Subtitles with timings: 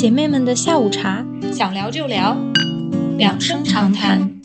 [0.00, 1.22] 姐妹们的下午茶，
[1.52, 2.34] 想聊就聊，
[3.18, 4.40] 两声长谈。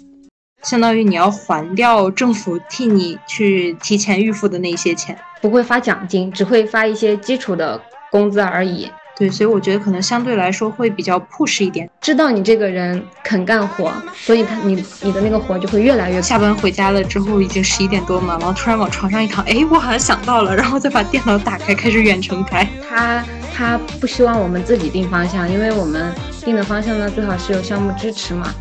[0.63, 7.81] 相当于你要还掉政府替你去提前预付的那些钱，不会发奖金，只会发一些基础的
[8.11, 8.91] 工资而已。
[9.17, 16.21] 对，所以我觉得可能相对来说会比较 push 一点，知道你这个人肯干活，所以他你你的那个活就会越来越。
[16.21, 22.67] 下班回家了之后已经十一点多嘛，然后突然往床上一躺，哎，我好像想到了，然后再把电脑打开开始远程开。
[22.89, 23.23] 他
[23.55, 28.53] 他不希望我们自己定方向，因为我们定的方向呢最好是有项目支持嘛。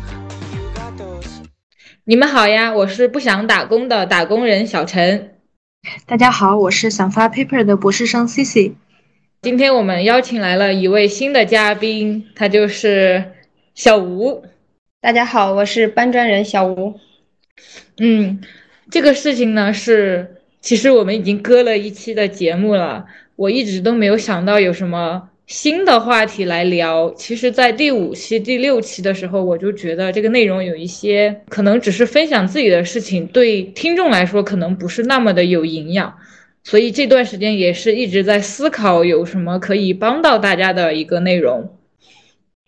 [2.05, 5.31] 你们好呀，我是不想打工的打工人小陈。
[6.05, 8.73] 大家好，我是想发 paper 的博士生 Cici。
[9.41, 13.23] 今天我们邀请来了一位新的嘉宾，他就是
[13.75, 14.43] 小吴。
[15.01, 16.99] 大家好，我是搬砖人小吴。
[17.99, 18.41] 嗯，
[18.89, 27.13] 这个事情呢是，其实我们已经搁了一期的节目了，我一直都没有想到有什么新的话题来聊。
[27.15, 36.17] 其实，在第五期、第六期的时候，我就觉得这个内容有一些可能只是分享自己的事情，对听众来说可能不是那么的有营养。
[36.65, 41.77] 所以这段时间也是一直在思考有什么可以帮到大家的一个内容。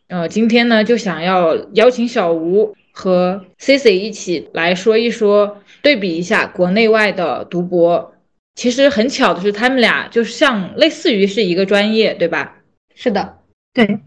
[0.08, 8.14] 呃，今天呢就想要邀请小吴和 C C 一起来说一说，对比一下国内外的读博。
[8.54, 12.58] 其实很巧的是，他们俩就是像类似于是一个专业，对吧？
[12.96, 13.40] 是的，
[13.74, 14.00] 对。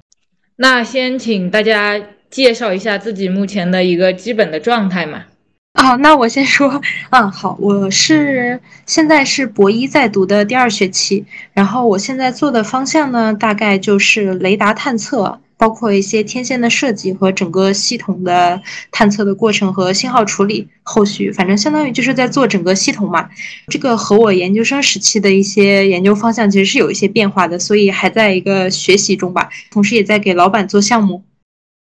[0.56, 5.26] 那先请大家介绍一下自己目前的一个基本的状态嘛。
[5.74, 20.68] 哦，那我先说，嗯，好，我是现在是博一在读的第二学期，然后我现在做的方向呢，大概就是雷达探测，包括一些天线的设计和整个系统的探测的过程和信号处理。
[20.82, 23.30] 后续反正相当于就是在做整个系统嘛。
[23.68, 31.22] 这个和我研究生时期的一些研究方向其实是有一些变化的，所以还在一个学习中吧，同时也在给老板做项目。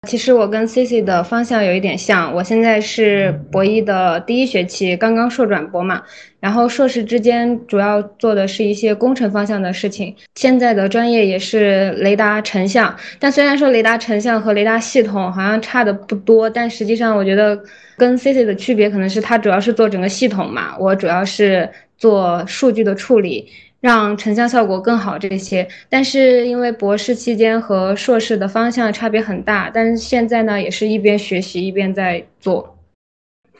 [0.08, 6.02] 其实我跟 C C 的方向有一点像，我现在是博一的第一学期，刚刚硕转博嘛，
[6.40, 10.16] 然后硕士之间主要做的是一些工程方向的事情。
[10.34, 17.62] 现在的专业也是雷达成像，但虽然说雷达成像和雷达系统好像差的不多，但实际上我觉得
[17.96, 21.70] 跟 C C 的区别可能是它主要是做整个系统嘛，我主要是
[22.00, 23.48] 做数据的处理。
[23.82, 32.78] 让成像效果更好这些，但是因为博士期间和硕士的方向差别很大，但是现在呢也是一边学习一边在做。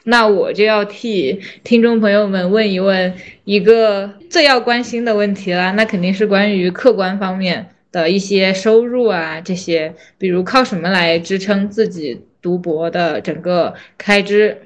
[0.04, 14.56] 那我就要替听众朋友们问一问一个最要关心的问题了，那肯定是关于客观方面的一些收入啊这些，比如靠什么来支撑自己读博的整个开支。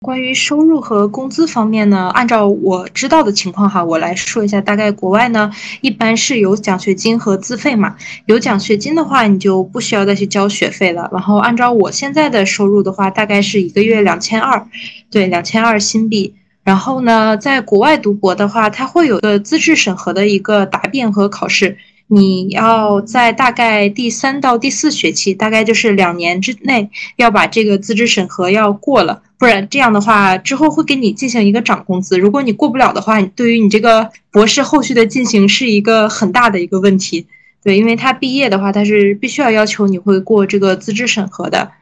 [0.00, 4.60] 关于收入和工资方面呢，按照我知道的情况哈，我来说一下。
[4.60, 5.50] 大概国外呢，
[5.80, 7.96] 一般是有奖学金和自费嘛。
[8.26, 11.10] 有奖学金的话，你就不需要再去交学费了。
[11.12, 14.68] 然后按照我现在的收入的话，大概是一个月两千二，
[15.10, 16.32] 对，两千二新币。
[16.62, 21.76] 然后呢，在国外读博的话，它会有个资质审核的一个答辩和考试。
[22.10, 32.18] 你要在大概第三到第四学期，大概就是两年之内，要把这个资质审核要过了，不然这样的话之后会给你进行一个涨工资。
[32.18, 37.26] 如果你过不了的话，对于你这个博士后续的进行是一个很大的一个问题。
[37.62, 41.72] 对，因为他毕业的话，他是必须要要求你会过这个资质审核的。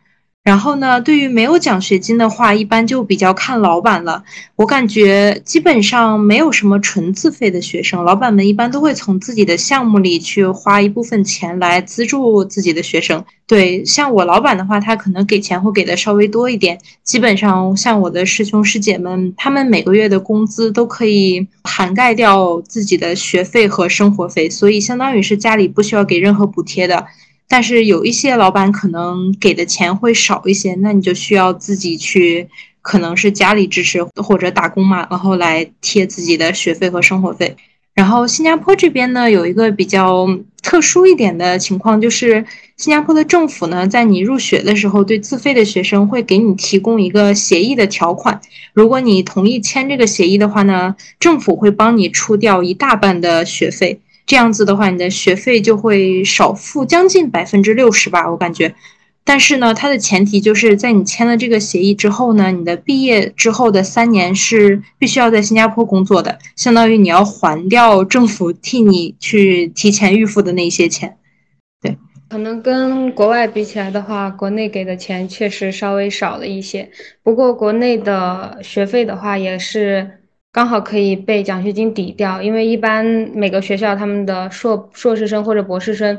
[0.47, 4.23] 然后呢，对于没有奖学金的话，一般就比较看老板了。
[4.55, 13.25] 我感觉基本上没有什么纯自费的学生，老板们一般都会从自己的项目里去花一部分钱来资助自己的学生。
[13.49, 16.79] 对，像我老板的话，他可能给钱会给的稍微多一点。
[17.03, 27.05] 基本上像我的师兄师姐们，他们每个月的工资都可以涵盖掉自己的学费和生活费，所以相当于是家里不需要给任何补贴的。
[27.49, 32.49] 但是有一些老板可能给的钱会少一些，那你就需要自己去，
[32.83, 37.57] 可能是家里支持或者打工嘛，然后来贴自己的学费和生活费。
[37.95, 40.29] 然后新加坡这边呢，有一个比较
[40.63, 42.45] 特殊一点的情况，就是
[42.77, 48.39] 新加坡的政府呢，在你入学的时候，对自费的学生会给你提供一个协议的条款，
[48.75, 54.01] 如果你同意签这个协议的话呢，政府会帮你出掉一大半的学费。
[54.27, 58.75] 这样子的话，你的学费就会少付将近百分之六十吧，我感觉。
[59.23, 71.17] 但是呢，它的前提就是在你签了这个协议之后呢，你的毕业之后的三年是必须要在新加坡工作的，相当于你要还掉政府替你去提前预付的那些钱。
[71.81, 71.97] 对，
[72.29, 76.91] 可能跟国外比起来的话，国内给的钱确实稍微少了一些。
[77.23, 80.11] 不过国内的学费的话，也是。
[80.57, 83.05] 刚好可以被奖学金抵掉，因为一般
[83.35, 86.19] 每个学校他们的硕硕士生或者博士生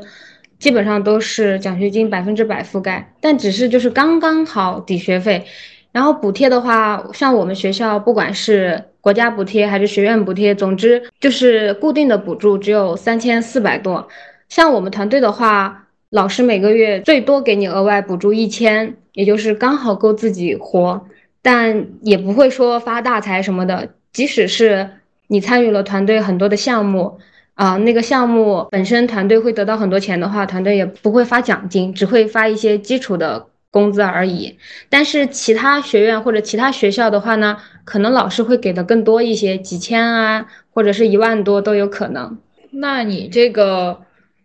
[0.60, 5.44] 基本上都是奖学金百分之百覆盖，但只是就是刚刚好抵学费。
[5.90, 14.06] 然后补贴的话，像我们学校，不管是国家补贴还是学院补贴，总之就是固定的补助只有三千四百多。
[14.48, 21.04] 像我们团队的话，老师每个月最多给你额外补助一千，也就是刚好够自己活，
[21.42, 23.94] 但也不会说发大财什么的。
[24.12, 24.90] 即使是
[25.28, 27.18] 你参与了团队很多的项目，
[27.54, 33.46] 啊，那个项目本身团队会得到很多钱的话，团队也不会发奖金，只会发一些基础的。
[33.70, 34.56] 工资而已，
[34.88, 42.38] 但是其他学院或者其他学校的话呢，可能老师会给的更多一些，几千啊，或者是一万多都有可能。
[42.70, 44.00] 那你这个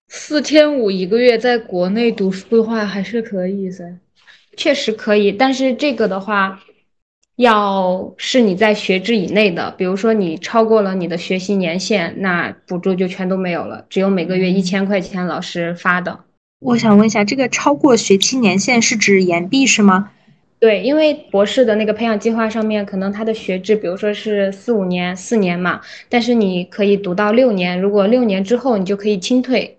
[0.10, 3.98] 四千五一个月在国内读书的话，还是可以噻？
[4.58, 6.60] 确实可以，但是这个的话，
[7.36, 16.20] 要是你在学制以内的，比如说你超过了你的学习年限，那补助就全都没有了，只有每个月一千块钱老师发的。
[16.60, 20.12] 我想问一下，这个超过学期年限是指延毕是吗？
[20.60, 29.78] 对，因为博士的那个培养计划上面，可能他的学制，比如说是四五年、四年嘛，但是你可以读到六年，如果六年之后你就可以清退。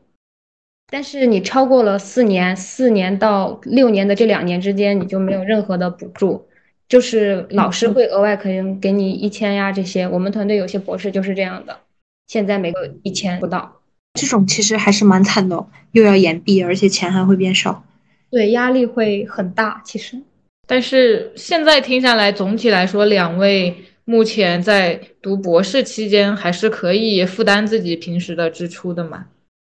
[0.92, 6.46] 但是你超过了四年，四年到六年的这两年之间，你就没有任何的补助，
[6.88, 10.06] 就是老师会额外可能给你一千呀这些。
[10.06, 11.80] 我们团队有些博士就是这样的，
[12.26, 13.80] 现在每个一千不到。
[14.14, 17.84] 这种其实还是蛮惨的，又要延毕，而且钱还会变少，
[18.30, 19.82] 对，压力会很大。
[19.84, 20.22] 其实，
[20.68, 29.26] 但是现在听下来，总体来说，两位目前在读博士期间还是可以负担自己平时的支出的嘛？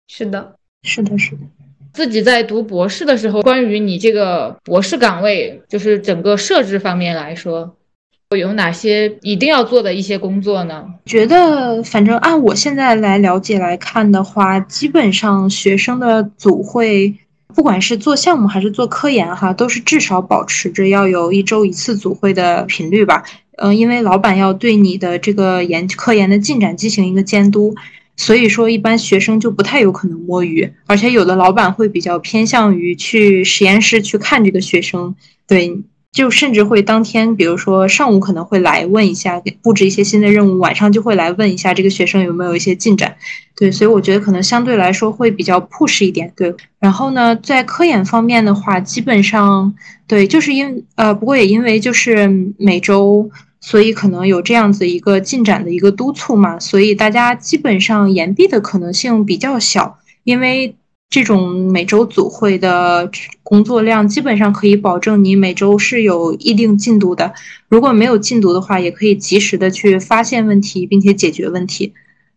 [0.08, 1.42] 是的，是的，是的。
[1.96, 7.74] 自己在读博士的时候，关于你这个博士岗位，就是整个设置方面来说。
[8.38, 10.84] 有哪些一定要做的一些工作呢？
[11.06, 17.16] 觉得反正按我现在来了解来看的话，基本上学生的组会，
[17.56, 23.24] 不管是做项目还是做科研哈，都是至少保持着要有一周一次组会的频率吧。
[23.58, 27.74] 嗯，因为老板要对你的这个研科研的进展进行一个监督，
[28.16, 35.16] 所以说一般学生就不太有可能摸鱼，而且有的老板会比较偏向于去实验室去看这个学生，
[35.48, 35.84] 对。
[36.16, 43.18] 就甚至会当天，比如说上午可能会来问一下，布置一些新的任务，晚上就会来问一下这个学生有没有一些进展。
[43.58, 46.32] 对，所以我觉得可能相对来说会比较 push 一点。
[46.34, 49.76] 对，然后呢，在科研方面的话，基本上
[50.08, 53.30] 对，就是因呃，不过也因为就是每周，
[53.68, 60.76] 所以可能有这样子一个进展的一个督促嘛，所以大家基本上延毕的可能性比较小，因为。
[61.08, 63.10] 这种每周组会的
[63.42, 67.32] 工作量，基本上可以保证你每周是有一定进度的。
[67.70, 71.94] 如果没有进度的话，也可以及时的去发现问题，并且解决问题。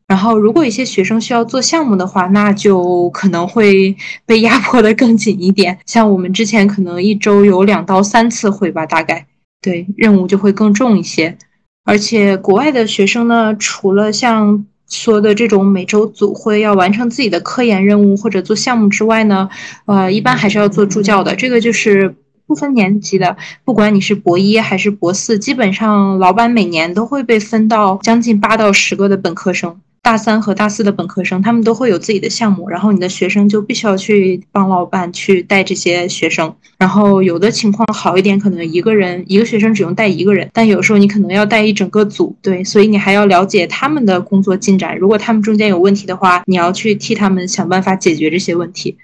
[0.06, 5.78] 然后，如果一些学生需要做项目的话，那就可能会被压迫的更紧一点。
[5.86, 9.26] 像我们之前可能一周有两到三次会吧，大概
[9.60, 11.36] 对任务就会更重一些。
[11.84, 19.48] 而且，国外的学生呢，除了像说的这种每周组会要完成自己的科研任务或者做项目之外呢，
[19.86, 21.34] 呃，一般还是要做助教的。
[21.34, 22.14] 这个就是
[22.46, 29.80] 不分年级的，不管你是博一还是博四，基本上老板每年都会被分到将近八到十个的本科生。
[30.02, 36.54] 大三和大四的本科生，他们都会有自己的项目，然后你的学生就必须要去帮老板去带这些学生。
[36.78, 44.96] 然后有的情况好一点，可能一个人一个学生只用带一个人，但有时候你可能要带一整个组，对，所以你还要了解他们的工作进展。
[44.96, 48.96] 如果他们中间有问题的话，你要去替他们想办法解决这些问题。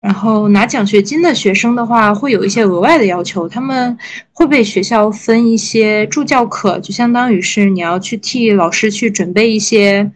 [0.00, 3.98] 然后拿奖学金的学生的话，会有一些额外的要求，他们
[4.32, 10.10] 会被学校分一些助教课，就相当于是你要去替老师去准备一些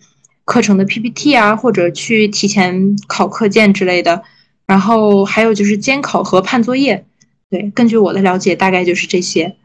[0.44, 4.22] 课程的 PPT 啊，或者去提前考课件之类的。
[4.66, 7.04] 然后还有就是监考和判作业。
[7.50, 9.56] 对，根据我的了解，大概就是这些。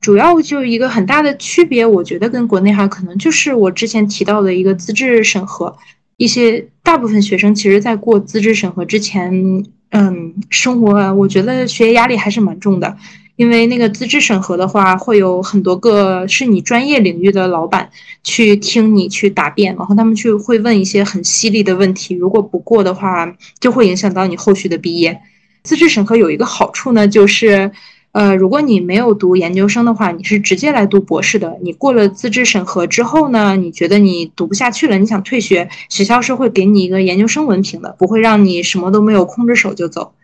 [0.00, 5.76] 主要就一个很大的区别，我觉得跟国内哈可能就是我之前提到的一个资质审核。
[6.18, 12.96] 一些大部分学生其实，在过资质审核之前，嗯，生活我觉得学业压力还是蛮重的，
[13.36, 17.88] 因为那个资质审核的话，会有很多个是你专业领域的老板
[18.24, 25.20] 去听你去答辩，然后他们去会问一些很犀利的问题，如果不过的话，就会影响到你后续的毕业。
[25.62, 27.70] 资质审核有一个好处呢，就是。
[28.18, 31.56] 呃，如果你没有读研究生的话，你是直接来读博士的。
[31.62, 40.14] 你过了资质审核之后呢，你觉得你读不下去了，你想退学，学校是会给你一个研究生文凭的，不会让你什么都没有空着手就走。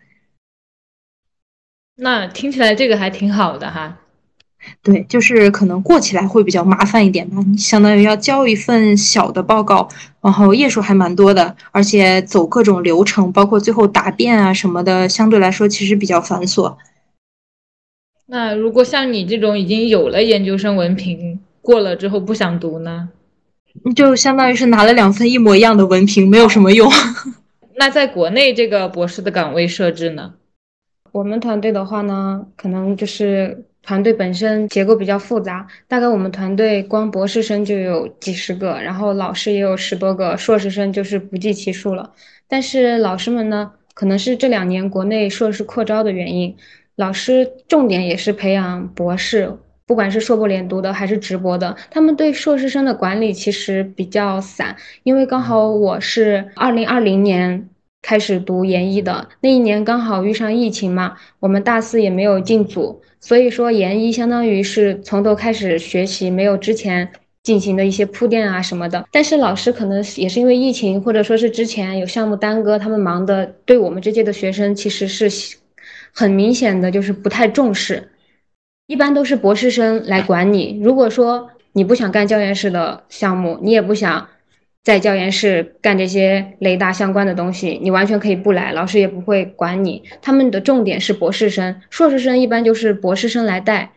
[1.94, 3.98] 那听起来这个还挺好的哈。
[4.82, 7.36] 对，就是可能过起来会比较麻烦一点吧。
[7.46, 9.88] 你相当于要交一份小的报告，
[10.20, 16.74] 然后页数还蛮多的，而且走各种流程，包括最后答辩啊什么的，相对来说其实比较繁琐。
[18.26, 23.10] 那如果像你这种已经有了研究生文凭，过了之后不想读呢？
[23.94, 26.90] 就相当于是拿了两份一模一样的文凭，没有什么用。
[27.76, 30.34] 那在国内这个博士的岗位设置呢？
[31.12, 42.12] 我们团队的话呢，可能就是团队本身结构比较复杂，大概我们团队光博士生就有几十个，然后老师也有十多个，硕士生就是不计其数了。
[42.48, 46.56] 但是老师们呢，可能是这两年国内硕士扩招的原因，
[46.96, 49.56] 老师重点也是培养博士。
[49.86, 57.68] 不管是硕博连读的还是直博的，他们对硕士生的管理其实比较散，因为刚好我是二零二零年
[58.00, 67.10] 开始读研一的，那一年刚好遇上疫情嘛，我们大四也没有进组，所以说研一相当于是从头开始学习，没有之前
[67.42, 69.04] 进行的一些铺垫啊什么的。
[69.12, 75.28] 但是老师可能也是因为疫情，或者说是之前有项目耽搁，他们忙的对我们这届的学生其实是
[76.14, 78.10] 很明显的就是不太重视。
[78.86, 80.80] 一般都是博士生来管你。
[80.82, 84.28] 如果说你不想干教研室的项目，你也不想
[84.82, 90.02] 在教研室干这些雷达相关的东西，你完全可以不来，老师也不会管你。
[90.20, 93.92] 他们的重点是博士生，硕士生一般就是博士生来带。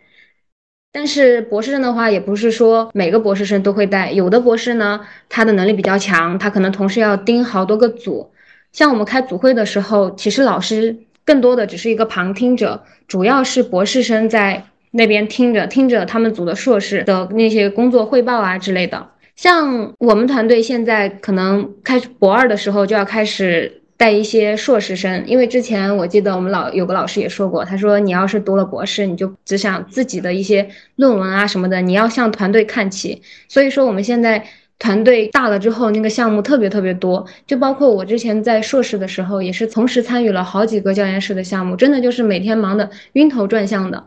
[0.94, 8.32] 但是博士生的话，也不是说每个博士生都会带，有的博士呢，他的能力比较强，他可能同时要盯好多个组。
[8.72, 10.98] 像我们开组会的时候，其实老师
[11.28, 14.64] 更多的只是一个旁听者，主要是博士生在。
[14.92, 19.06] 那边听着听着，他们组的硕士的那些工作汇报啊之类的。
[19.36, 33.22] 像我们团队现在可能开始博二的时候就要开始带一些硕士生，因为之前我记得我们老有个老师也说过，他说你要是读了博士，你就只想自己的一些论文啊什么的，你要向团队看齐。
[33.50, 34.46] 所以说我们现在
[34.80, 44.06] 团队大了之后，那个项目特别特别多，就包括我之前在硕士的时候，也是同时参与了好几个教研室的项目，真的就是每天忙得晕头转向的。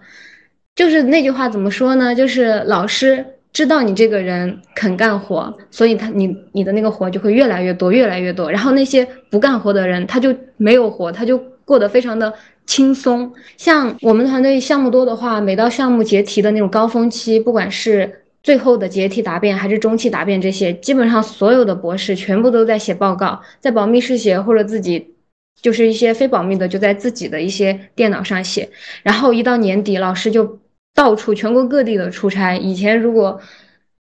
[0.77, 2.15] 就是那句话怎么说呢？
[2.15, 8.50] 就是老师知道你这个人肯干活，所以他你你的那个活就会越来越多，越来越多。
[8.50, 12.33] 然后那些不干活的人，他就没有活，他就过得非常的
[12.65, 13.33] 轻松。
[13.57, 25.14] 像我们团队项目多的话，每到项目结题的那种高峰期，不管是最后的结题答辩还是中期答辩，这些基本上所有的博士全部都在写报告，在保密室写或者自己。
[25.62, 28.70] 就是一些非保密的，就在自己的一些电脑上写。
[29.02, 30.59] 然后一到年底，老师就
[30.94, 32.56] 到处全国各地的出差。
[32.56, 33.38] 以前如果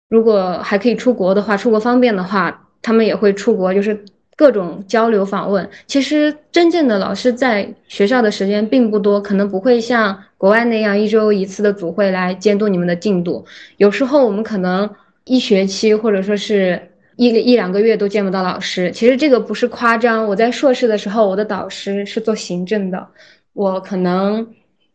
[0.08, 4.02] 如果还可以出国的话，出国方便的话，他们也会出国，就是
[4.40, 5.68] 各种交流访问。
[5.86, 13.44] 其实真正的老师在学校的时间并不多，可能不会像国外那样一周一次的组会来监督你们的进度。
[13.76, 14.88] 有时候我们可能
[15.24, 16.88] 一学期或者说是。
[17.16, 20.26] 一一两个月都见不到老师，其实这个不是夸张。
[20.26, 23.08] 我在硕士的时候，我的导师是做行政的，
[23.52, 24.54] 我可能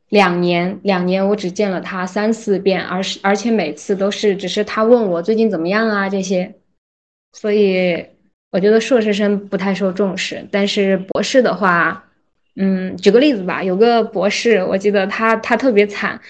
[0.10, 6.56] 两年两年我只见了他三四遍，而是而且每次都是只是他问我最近怎么样啊这些。
[7.34, 8.04] 所以
[8.56, 12.06] 我觉得硕士生不太受重视，但是博士的话，
[12.56, 16.22] 嗯，举个例子吧，有个博士，我记得他他特别惨，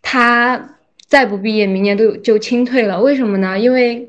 [0.00, 0.76] 他
[1.08, 3.00] 再不毕业，明年都就清退了。
[3.02, 3.58] 为什么呢？
[3.58, 4.08] 因为。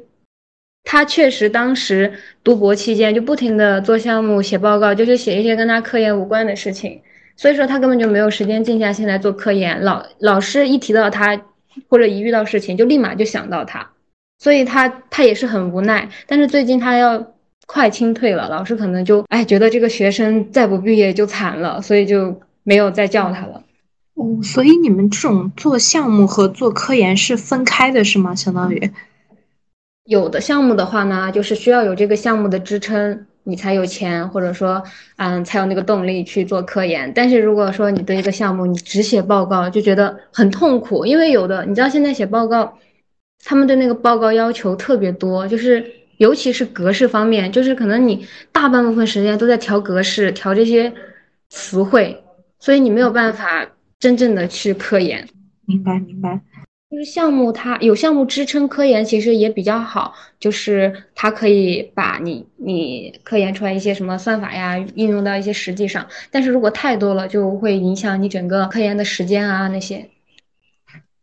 [0.85, 2.11] 他确实当时
[2.43, 7.01] 读博期间就不停的做项目、写报告，就是写一些跟他科研无关的事情，
[7.37, 9.81] 所以说他根本就没有时间静下心来做科研。
[9.81, 11.41] 老老师一提到他，
[11.87, 13.91] 或者一遇到事情，就立马就想到他，
[14.39, 16.09] 所以他他也是很无奈。
[16.27, 17.32] 但是最近他要
[17.65, 23.63] 快清退了，老师可能就哎觉得这个学生再不毕业就惨了，所以就没有再叫他了。
[24.15, 28.35] 哦，所以你们这种做项目和做科研是分开的，是吗？
[28.35, 28.91] 相当于？
[30.05, 34.83] 有的项目的话呢，就是需要有这个项目的支撑，你才有钱，或者说，
[35.15, 37.11] 嗯，才有那个动力去做科研。
[37.15, 42.77] 但是如果说你对一个项目你只写报告，就觉得很痛苦，因为有的你知道现在写报告，
[43.45, 45.89] 他们对那个报告要求特别多，就是
[46.23, 50.93] 尤其是格式方面，就是可能你大半部分时间都在调格式、调这些
[51.49, 52.23] 词汇，
[52.59, 53.67] 所以你没有办法
[53.99, 55.27] 真正的去科研。
[55.65, 56.39] 明白，明白。
[56.89, 60.13] 就是项目，它有项目支撑科研，其实也比较好。
[60.39, 66.07] 就是它可以把你你科研出来一些什么算法呀，应用到一些实际上。
[66.31, 70.07] 但是如果太多了，就会影响你整个科研的时间啊那些。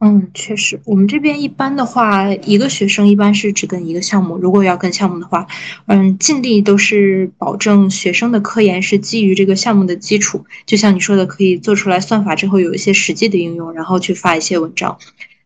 [0.02, 4.38] 嗯，确实，我们这边一般的话，一个学生一般是只跟一个项目。
[4.38, 5.47] 如果要跟项目的话，
[5.88, 10.42] 嗯，尽力都是保证学生的科研是基于这个项目的基础。
[10.64, 14.97] 就像你说的，可以做出来算法之后有一些实际的应用，然后去发一些文章。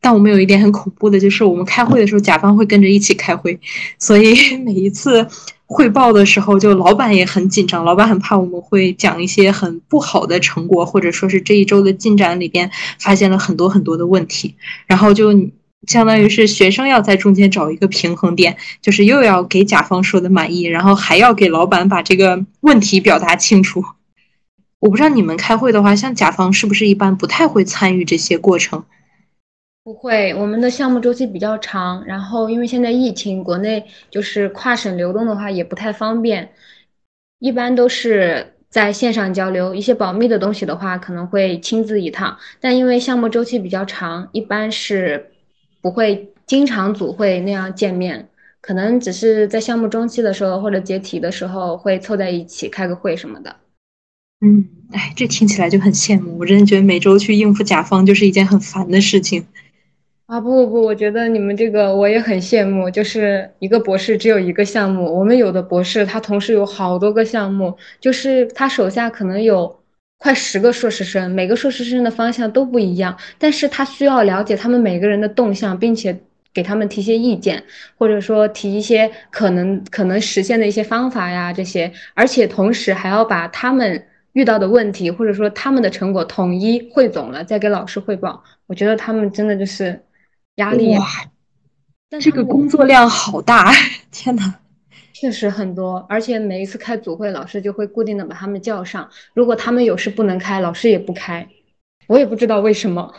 [0.00, 3.58] 但我们有一点很恐怖的，就是我们开会的时候，甲方会跟着一起开会，
[3.98, 5.26] 所以 每一次
[5.74, 14.54] 汇报的时候，就老板也很紧张，老板很怕我们会讲一些很不好的成果，或者说是这一周的进展里边发现了很多很多的问题，
[14.86, 15.32] 然后就
[15.88, 23.82] 相当于是学生要在中间找一个平衡点，就是又要给甲方说的满意，然后还要给老板把这个问题表达清楚。
[24.78, 28.84] 我不知道你们开会的话，像甲方是不是一般不太会参与这些过程？
[29.84, 36.52] 不会，我们的项目周期比较长，然后因为现在疫情，国内就是跨省流动的话也不太方便，
[37.38, 39.74] 一般都是在线上交流。
[39.74, 45.30] 一些保密的东西的话，可能会亲自一趟，但因为项目周期比较长，一般是
[45.82, 48.30] 不会经常组会那样见面，
[48.62, 53.56] 可能只是在项目中期的时候或者结题的时候会凑在一起开个会什么的。
[54.40, 59.46] 嗯，哎，这听起来就很羡慕，我真的觉得每周去应付甲方就是一件很烦的事情。
[60.26, 69.80] 啊不不不，我觉得你们这个我也很羡慕，就是一个博士只有一个项目，我们有的博士他同时有好多个项目，就是他手下可能有
[70.18, 76.18] 快十个硕士生，每个硕士生的方向都不一样，但是他需要了解他们每个人的动向，并且
[76.54, 77.62] 给他们提些意见，
[77.98, 84.02] 或者说提一些可能可能实现的一些方法呀这些，而且同时还要把他们
[84.32, 90.00] 遇到的问题或者说他们的成果统一汇总了再给老师汇报，我觉得他们真的就是。
[90.56, 91.06] 压力哇，
[92.08, 93.72] 但这个工作量好大，
[94.12, 94.54] 天呐，
[95.12, 99.08] 确实很多，而且每一次开组会，老师就会固定的把他们叫上。
[99.34, 101.48] 如果他们有事不能开，老师也不开。
[102.06, 103.14] 我也不知道为什么。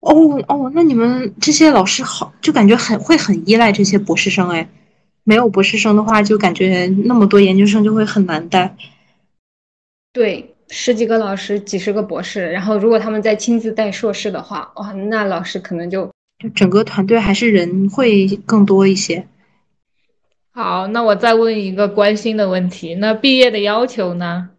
[0.00, 4.68] 哦哦，那你们这些老师好，就感觉很会很依赖这些博士生哎。
[5.24, 8.76] 没有博士生的话，就感觉那么多研究生就会很难带。
[10.12, 10.52] 对。
[10.68, 19.26] 十几个老师，几十个博士，然后如果他们再亲自带硕士的话，哇，那老师可能就就整个团队还是人会更多一些。
[20.52, 24.50] 好，那我再问一个关心的问题，那毕业的要求呢？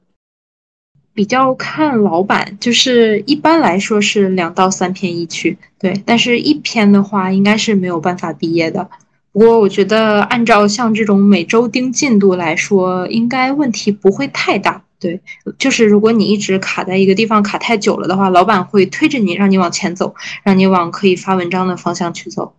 [1.14, 8.88] 比较看老板，就是一般来说是两到三篇一区，对，但是一篇的话应该是没有办法毕业的。
[9.32, 14.84] 不过我觉得按照像这种每周盯进度来说，应该问题不会太大。
[15.00, 15.22] 对，
[15.60, 22.56] 就是如果你一直卡在一个地方卡太久了的话，老板会推着你，让你往前走，让你往可以发文章的方向去走。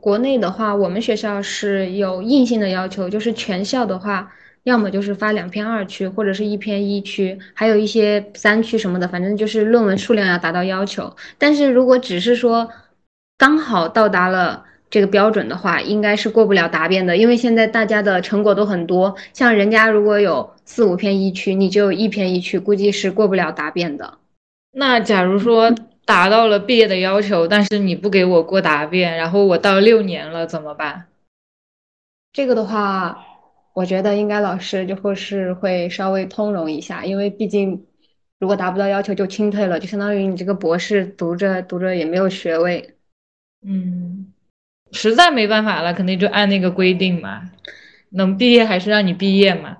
[0.00, 4.30] 国内的话，我们学校是有硬性的要求，就是全校的话，
[4.62, 11.16] 要么就是发两篇二区，或者是一篇一区，还有一些三区什么的，反正就是论文数量要达到要求。
[11.38, 12.68] 但是如果只是说
[13.36, 14.64] 刚好到达了。
[14.90, 24.18] 这个标准的话，应该是过不了答辩的，因为现在大家的成果都很多，像人家如果有四五篇一区，你就一篇一区，估计是过不了答辩的。
[24.72, 25.74] 那假如说
[26.04, 31.06] 达到了毕业的要求，但是你不给我过答辩，然后我到六年了怎么办？
[32.32, 33.24] 这个的话，
[33.72, 37.86] 我觉得应该老师就会是会稍微通融一下，因为毕竟
[38.40, 42.94] 如果达不到要求就清退了，就相当于你这个博士读着读着也没有学位。
[43.66, 44.32] 嗯。
[44.92, 47.50] 实在没办法了，肯定就按那个规定嘛，
[48.10, 49.76] 能毕业还是让你毕业嘛。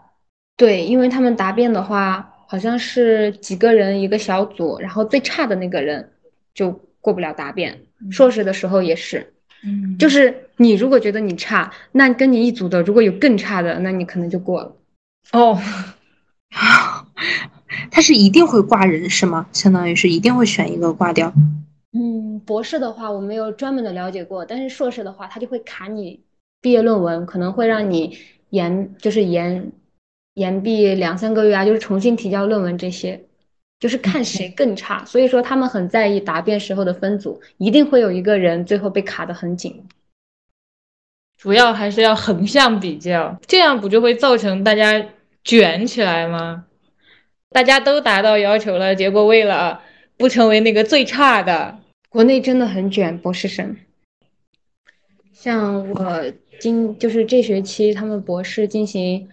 [0.56, 6.12] 对，因为他们答辩的话，好像是几个人一个小组，然后最差的那个人
[6.54, 7.80] 就过不了答辩。
[8.10, 9.32] 硕士的时候也是，
[9.64, 14.76] 嗯，就是你如果觉得你差，那跟你一组的如果有更差的，那你可能就过了。
[15.32, 15.58] 哦，
[17.90, 19.48] 他是一定会挂人是吗？
[19.52, 21.32] 相当于是一定会选一个挂掉。
[21.92, 26.20] 嗯，博士的话我没有专门的了解过，但是硕士的话，他就会卡你
[26.60, 28.18] 毕业论文，可能会让你
[28.50, 29.72] 延，就是延
[30.34, 33.24] 延毕两三个月啊，就是重新提交论文这些，
[33.80, 35.04] 就是看谁更差。
[35.04, 39.84] 所以说他们很在意答辩时候的分组，一定会有一个人最后被卡的很紧。
[41.36, 45.04] 主要还是要横向比较，这样不就会造成大家
[45.42, 46.66] 卷起来吗？
[47.50, 49.82] 大家都达到要求了，结果为了
[50.16, 51.78] 不成为那个最差的。
[52.08, 53.76] 国内真的很卷，博士生。
[55.32, 59.28] 像我今就是这学期他们博士进行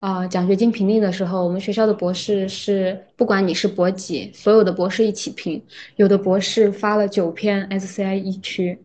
[0.00, 5.62] 啊奖学金评定的时候，我们学校的博士是不管你是博几，所有的博士一起评。
[5.96, 8.78] 有的博士发了九篇 SCI 一区，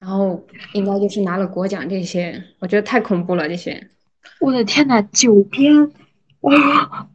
[0.00, 3.88] 然后应该就是拿了国奖这些，我觉得太恐怖了这些。
[4.40, 5.92] 我的天呐，九篇
[6.40, 7.08] 哇！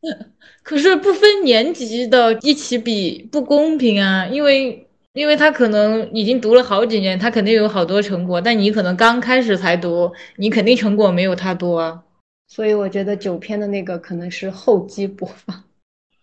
[0.62, 12.04] 可是不分年级的一起比不公平啊，因为因为他可能已经读了好几年，他肯定有好多成果，但你可能刚开始才读，你肯定成果没有他多啊。
[12.48, 15.64] 所以我觉得九篇的那个可能是厚积薄发，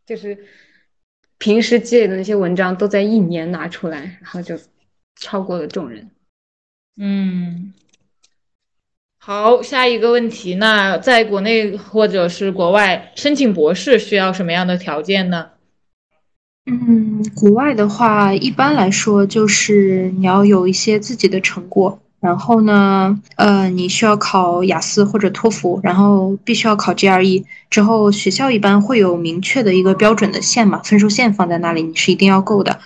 [0.05, 0.37] 就是
[1.37, 4.59] 平时积累的那些文章都在一年拿出来，然后就
[5.15, 6.09] 超过了众人。
[6.97, 7.73] 嗯，
[9.19, 15.51] 好，下一个问题，那在国内或者是国外申请博士需要什么样的条件呢？
[16.65, 22.01] 嗯，国外的话，一般来说就是你要有一些自己的成果。
[22.25, 27.43] 然后呢，呃，你需要考雅思或者托福，然后必须要考 GRE。
[27.69, 32.79] 之后学校一般会有明确的一个标准的线嘛，分数线放在那里，你是一定要够的。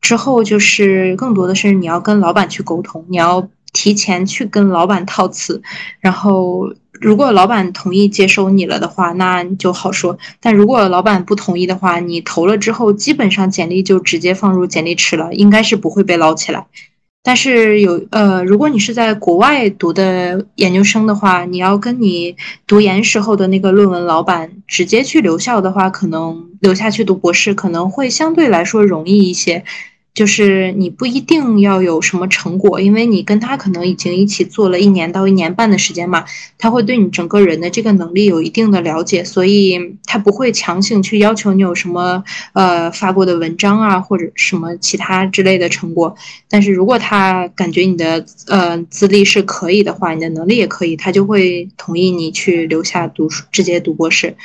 [0.00, 5.60] 之后就是更多的是你要跟老板去沟通，你要提前去跟老板套词。
[5.98, 16.64] 然后如果老板同意接收你了的话，那就好说；但如果老板不同意的话，你投了之后，基本上简历就直接放入简历池了，应该是不会被捞起来。
[17.26, 29.64] 但是有呃，如果你是在国外读的研究生的话，你要跟你读研时候的那个论文老板直接去留校的话，可能留下去读博士可能会相对来说容易一些。
[30.14, 36.24] 就是你不一定要有什么成果，因为你跟他可能已经一起做了一年到一年半的时间嘛，
[36.56, 42.22] 他会对你整个人的这个能力有一定的了解，所以他不会强行去要求你有什么
[42.52, 46.14] 呃发过的文章啊或者什么其他之类的成果。
[46.48, 54.36] 但是如果他感觉你的呃资历是可以的话，你的能力也可以，他就会同意你去留下读书，直接读博士。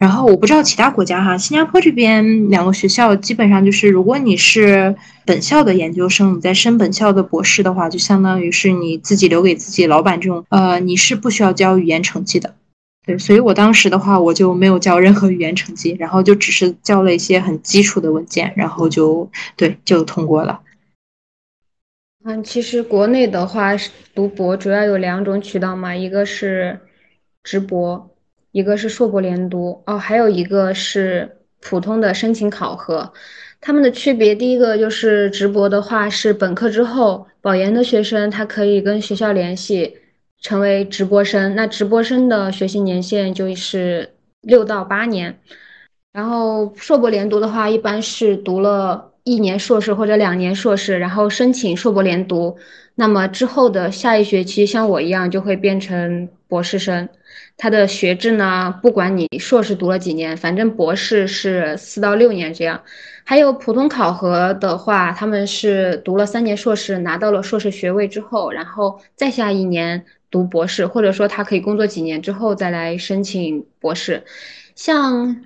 [0.00, 12.54] 然后我不知道其他国家哈，新加坡这边两个学校基本上就是，如果你是本校的研究生，你在升本校的博士的话，就相当于是你自己留给自己老板这种，呃，你是不需要交语言成绩的。
[13.04, 20.62] 对，所以我当时的话，我就没有交任何语言成绩，然后就只是交了一些很基础的文件，然后就对就通过了。
[22.24, 23.72] 嗯，其实国内的话，
[24.14, 26.80] 读博主要有两种渠道嘛，一个是
[27.42, 28.09] 直博。
[28.52, 33.12] 一个是硕博连读哦，还有一个是普通的申请考核，
[33.60, 39.96] 他们的区别，第一个就是直博的话是本科之后保研的学生，他可以跟学校联系，
[40.40, 41.54] 成为直博生。
[41.54, 45.38] 那直博生的学习年限就是六到八年，
[46.12, 52.56] 然后硕博连读的话，一般是读了一年硕士或者两年硕士，然后申请硕博连读，
[52.94, 57.08] 那么之后的下一学期像我一样就会变成博士生。
[57.56, 62.82] 他的学制呢，不管你硕士读了几年，反正博士是四到六年这样。
[63.24, 74.24] 还有普通考核的话，他们是读了三年硕士，拿到了硕士学位之后，然后再下一年读博士，或者说他可以工作几年之后再来申请博士。
[74.74, 75.44] 像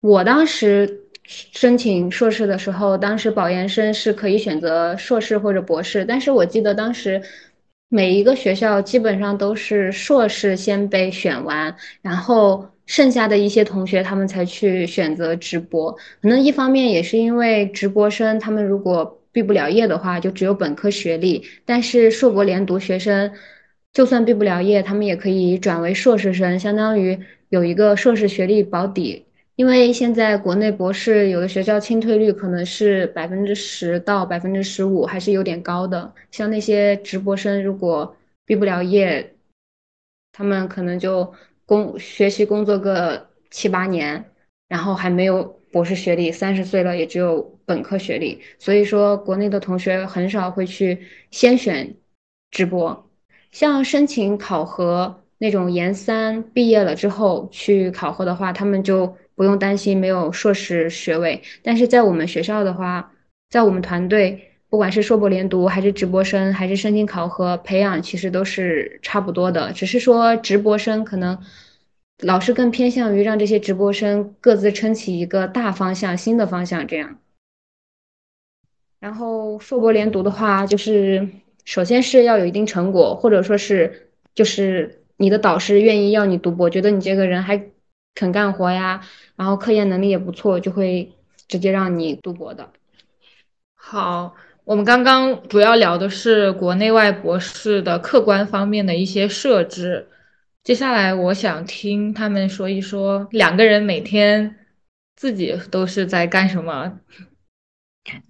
[0.00, 7.22] 我当时申请硕士的时候，当时保研生是可以选择硕士或者博士，但是我记得当时。
[7.88, 15.92] 每一个学校基本上都是硕士先被选完，然后剩下的一些同学他们才去选择直播。
[16.20, 23.32] 可能一方面也是因为直播生他们如果毕不了业的话，就只有本科学历；但是硕博连读学生
[23.92, 27.18] 就算毕不了业，他们也可以转为硕士生，相当于
[27.50, 29.25] 有一个硕士学历保底。
[29.56, 36.12] 因为现在国内博士有的学校清退率可能是百分之十到百分之十五，还是有点高的。
[36.30, 38.14] 像那些直播生，如果
[38.44, 39.34] 毕不了业，
[40.32, 41.32] 他们可能就
[41.64, 44.22] 工学习工作个七八年，
[44.68, 45.42] 然后还没有
[45.72, 48.38] 博士学历，三十岁了也只有本科学历。
[48.58, 51.96] 所以说，国内的同学很少会去先选
[52.50, 53.10] 直播，
[53.52, 59.16] 像申请考核那种研三毕业了之后去考核的话，他们就。
[59.36, 63.12] 不用担心没有硕士学位，但是在我们学校的话，
[63.50, 69.72] 在我们团队，不管是硕博连读，还是直播生，还是申请考核培养，其实都是差不多的。
[69.72, 71.38] 只是说直播生可能
[72.22, 77.18] 老师更偏向于让这些直播生各自撑起一个大方向、新的方向这样。
[78.98, 81.28] 然后硕博连读的话，就是
[81.66, 87.62] 首先是要有一定成果，或者说是就是你的导师愿意要你读博，觉得你这个人还。
[88.16, 89.00] 肯干活呀，
[89.36, 91.12] 然后科研能力也不错，就会
[91.46, 92.70] 直接让你读博的。
[93.74, 100.08] 好，我们刚刚主要聊的是国内外博士的客观方面的一些设置，
[100.64, 104.56] 接下来我想听他们说一说两个人每天
[105.14, 106.98] 自己都是在干什么。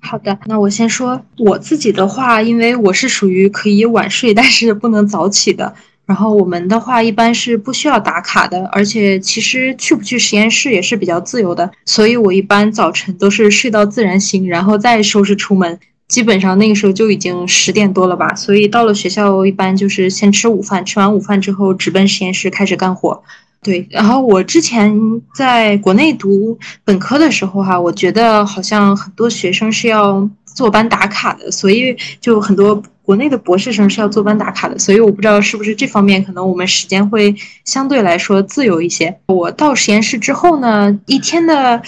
[0.00, 5.74] 好的，那我先说我自己的话，因为我是属于可以晚睡，但是不能早起的。
[6.06, 15.78] 然后我们的话一般是不需要打卡的，而且其实去不去实验室也是比较自由的，所以我一般早晨都是睡到自然醒，然后再收拾出门。
[16.08, 23.20] 基本上那个时候就已经十点多了吧，所以到了学校一般就是先吃午饭，吃完午饭之后直奔实验室开始干活。
[23.60, 24.96] 对，然后我之前
[25.34, 39.14] 在国内读本科的时候哈，我觉得好像很多学生是要坐班打卡的，所以就很多国内的博士生是要坐班打卡的，所以我不知道是不是这方面可能我们时间会相对来说自由一些。
[39.26, 41.82] 我到实验室之后呢，一天的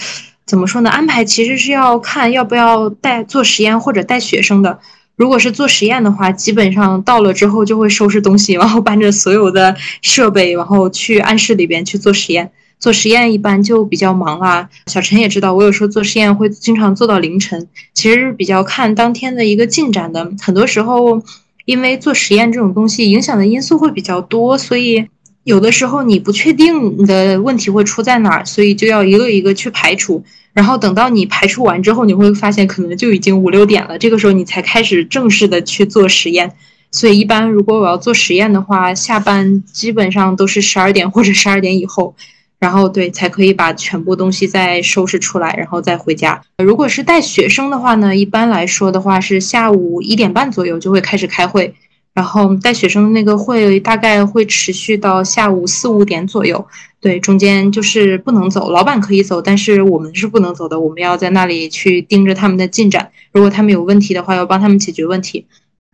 [0.45, 0.89] 怎么说呢？
[0.91, 4.79] 安排其实是要看要不要带做实验或者带学生的。
[5.15, 12.51] 如果是做实验的话，基本上到了之后就会收拾东西，然后搬着所有的设备，然后去暗室里边去做实验。
[12.79, 14.69] 做实验一般就比较忙啦。
[14.87, 20.31] 小陈也知道，我有时候做实验会经常做到凌晨，其实比较看当天的一个进展的。
[20.41, 21.21] 很多时候，
[21.65, 25.05] 因为做实验这种东西影响的因素会比较多，所以
[25.43, 30.23] 有的时候你不确定你的问题会出在哪儿，所以就要一个一个去排除。
[30.53, 33.97] 然后等到你排除完之后，你会发现可能就已经五六点了。
[33.97, 36.53] 这个时候你才开始正式的去做实验。
[36.91, 42.15] 所以一般如果我要做实验的话，下班基本上都是十二点或者十二点以后，
[42.59, 46.41] 然后对才可以把全部东西再收拾出来，然后再回家。
[46.57, 51.73] 如果是带学生的话呢，一般来说的话是下午一点半左右就会开始开会。
[52.11, 56.67] 然后带学生的那个会大概会持续到下午四五点左右，
[56.99, 65.45] 对，中间就是不能走，老板可以走，但是我们是不能走的，我们要在那里去盯着他们的进展，如果他们有问题的话，要帮他们解决问题。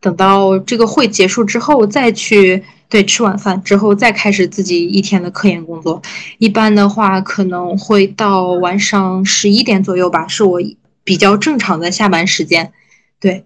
[0.02, 6.02] 等到这个会结束之后，再去对吃晚饭之后，再开始自己一天的科研工作。
[6.38, 10.62] 一般的话，可能会到晚上十一点左右吧，是我
[11.04, 12.72] 比较正常的下班时间，
[13.20, 13.44] 对。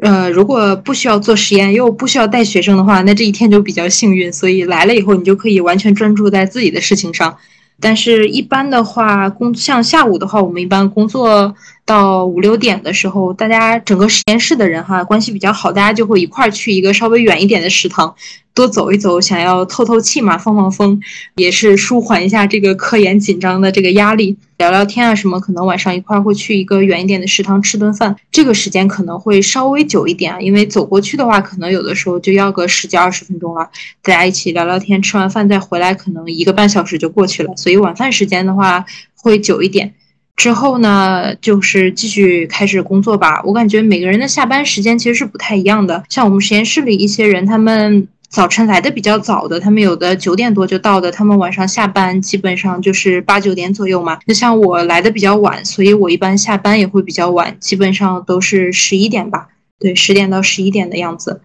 [0.00, 4.32] 呃，如果不需要做实验，又不需要带学生的话，那这一天就比较幸运。
[4.32, 7.36] 所以来了以后，你就可以完全专注在自己的事情上。
[7.78, 18.14] 但是，一般的话，工像下午的话，我们一般工作到五六点的时候，大家整个实验室的人哈关系比较好，大家就会一块儿去一个稍微远一点的食堂。
[18.54, 21.00] 多走一走，想要透透气嘛，放放风，
[21.36, 25.40] 也是舒缓一下这个科研紧张的这个压力，聊聊天啊什么。
[25.40, 33.70] 可能晚上一块儿会去一个远一点的食堂吃顿饭，这个时间可能会稍微久一点啊，因为走过去的话，可能有的时候就要个十几二十分钟了。
[34.02, 37.56] 大家一起聊聊天，吃完饭再回来，可能一个半小时就过去了。
[37.56, 38.84] 所以晚饭时间的话
[39.16, 39.94] 会久一点。
[40.36, 43.42] 之后呢，就是继续开始工作吧。
[43.44, 46.02] 我感觉每个人的下班时间其实是不太一样的。
[46.08, 48.08] 像我们实验室里一些人，他们。
[48.32, 54.18] 早晨来的比较早的，他们有的九点多就到的，他们晚上下班基本上就是八九点左右嘛。
[54.26, 61.42] 就像我来的比较晚，所以我一般下班也会比较晚，基本上都是十一点吧，对，十点到十一点的样子。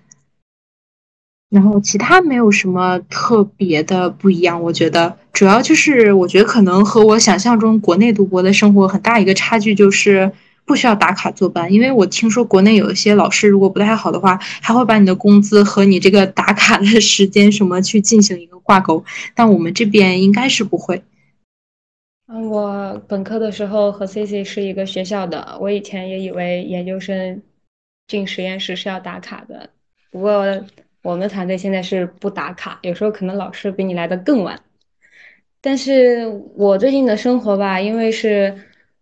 [1.49, 10.31] 然后其他没有什么特别的不一样，我觉得主要就是我觉得可能和我想象中国内读博的生活很大一个差距就是。
[10.67, 19.05] 不需要打卡坐班，因为我听说国内有一些老师，如果不太好的话，还会把你的工资和你这个打卡的时间什么去进行一个挂钩。
[19.33, 21.01] 但我们这边应该是不会。
[22.27, 27.41] 嗯，我本科的时候和 C C 是一个学校的，我以前也以为研究生
[28.09, 29.69] 进实验室是要打卡的。
[30.11, 30.43] 不过
[31.07, 34.59] 我们团队现在是不打卡，有时候可能老师比你来的更晚。
[35.61, 38.53] 但是我最近的生活吧，因为是。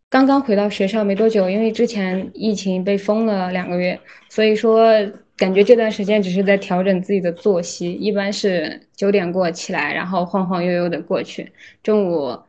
[0.08, 4.94] 刚刚回到学校没多久，因为之前疫情被封了两个月，所以说
[5.36, 7.91] 感觉这段时间只是在调整自己的作息。
[7.91, 11.52] 一般是九点过起来，然后晃晃悠悠的过去，
[11.84, 12.39] 中午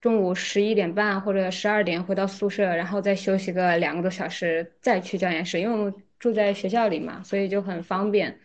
[0.00, 5.60] 中午十一点半或者十二点回到宿舍，然后再休息个两个多小时，再去教研室。
[5.60, 8.40] 因为我们住在学校里嘛，所以就很方便。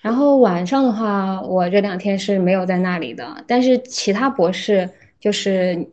[0.00, 4.88] 然后晚上的话，我这两天是没有在那里的，但是其他博士
[5.20, 5.88] 就是。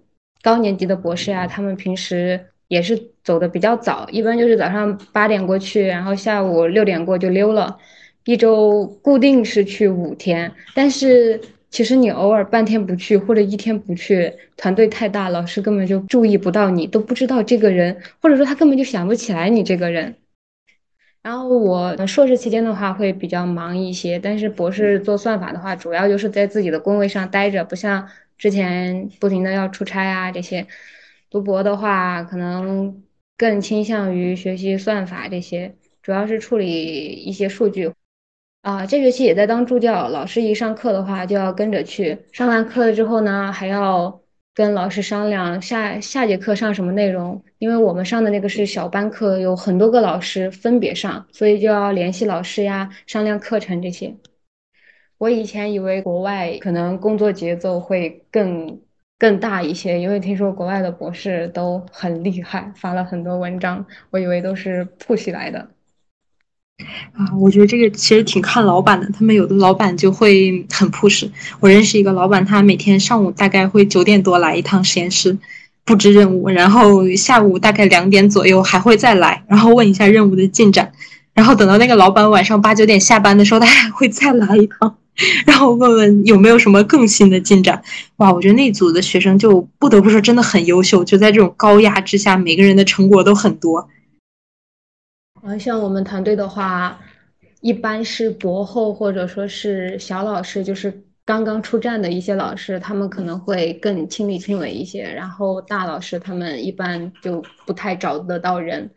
[0.45, 7.75] 高年级的博士啊，他们平时也是走的比较早，一般就是早上八点过去，然后下午六点过就溜了。
[8.25, 11.41] 一周固定是去五天，但是
[11.71, 20.13] 其实你偶尔半天不去或者一天不去，团队太大，老师根本就注意不到你，都不知道这个人，或者说他根本就想不起来你这个人。
[21.25, 28.07] 然后我硕士期间的话会比较忙一些，但是博士做算法的话，主要就是在自己的工位上待着，不像。
[28.37, 30.67] 之前不停的要出差啊，这些
[31.31, 33.01] 读博的话，可能
[33.37, 37.91] 更倾向于学习算法这些，主要是处理一些数据。
[38.61, 42.25] 啊，这学期也在当助教，老师一上课的话就要跟着去。
[42.33, 44.21] 上完课了之后呢，还要
[44.55, 54.15] 跟老师商量下下节课上什么内容，因为我们上的那个是小班课，有很多个老师分别上，所以就要联系老师呀，商量课程这些。
[55.17, 58.79] 我以前以为国外可能工作节奏会更
[59.19, 65.74] 更大一些，因为听说国外的博士都很厉害，发了很多文章，我以为都是 push 来的。
[67.13, 71.29] 啊，我觉得这个其实挺看老板的，他们有的老板就会很 push。
[71.61, 75.37] 我认识一个老板，他每天上午大概会九点多来一趟实验室
[75.85, 80.91] 布置任务，然后下午大概两点左右还会再来，然后问一下任务的进展，
[81.33, 84.97] 然后等到那个老板晚上八九点下班的时候，他还会再来一趟，
[85.45, 87.81] 然后问问有没有什么更新的进展。
[88.17, 93.87] 哇，我觉得那组的学生就不得不说真的很优秀，就在这种高压之下，每个人的成果都很多。
[95.45, 96.99] 啊，像我们团队的话，
[97.61, 100.91] 一般是博后或者说是小老师，就是
[101.23, 105.03] 刚刚出站的一些老师，他们可能会更亲力亲为一些。
[105.03, 108.89] 然后大老师他们一般就不太找得到人，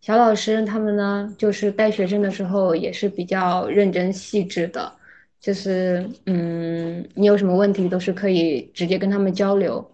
[0.00, 4.92] 小老师他们呢，就是带学生的时候也是比较认真细致的，
[5.40, 9.84] 就是嗯，你有什么问题都是可以直接跟他们交流。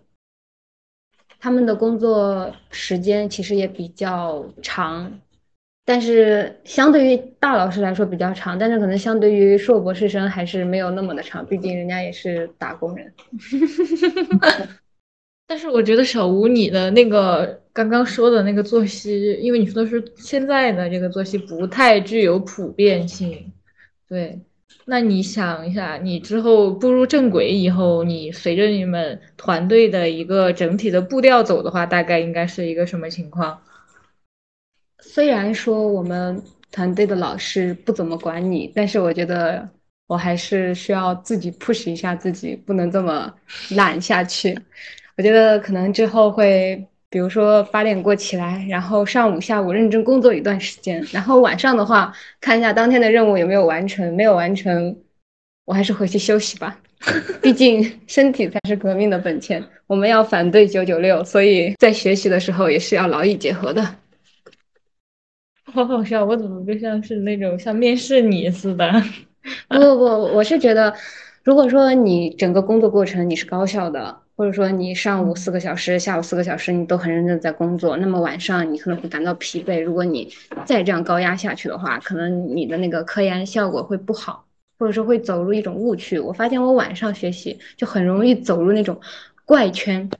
[1.41, 5.11] 他们的工作时间其实也比较长。
[5.85, 13.13] 但是相对于大老师来说比较长，但是可能相对于硕博士生还是没有那么的长，毕竟人家也是打工人。
[15.49, 23.53] 但是我觉得小吴你的那个刚刚说的那个作息，因为你说的是现在的这个作息不太具有普遍性，
[24.09, 24.41] 对。
[24.85, 33.61] 那你想一下，你之后步入正轨以后，你随着你们团队的一个整体的步调走的话，大概应该是一个什么情况？
[35.03, 39.69] 虽然说我们团队的老师不怎么管你，但是我觉得
[40.07, 43.31] 我还是需要自己 push 一下自己，不能这么
[43.71, 44.57] 懒下去。
[45.17, 54.97] 我觉得可能之后会，比如说八点过起来，然后上午、下午认真工作一段时间，然后晚上的话看一下当天的任务有没有完成，没有完成，
[55.67, 56.79] 我还是回去休息吧。
[57.43, 63.97] 毕竟身体才是革命的本钱，我们要反对九九六，所以在学习的时候也是要劳逸结合的。
[65.73, 68.91] 好好笑，我怎么就像是那种像面试你似的？
[69.69, 70.05] 不不不，
[70.37, 70.95] 我是觉得，
[71.43, 79.81] 如果说你整个工作过程你是高效的，或者说你上午四个小时，下午四个小时你都很认真在工作，那么晚上你可能会感到疲惫。
[79.83, 80.31] 如果你
[80.67, 84.45] 再这样高压下去的话，可能你的那个科研效果会不好，
[84.79, 86.19] 或者说会走入一种误区。
[86.19, 89.01] 我发现我晚上学习就很容易走入那种
[89.47, 90.11] 怪圈，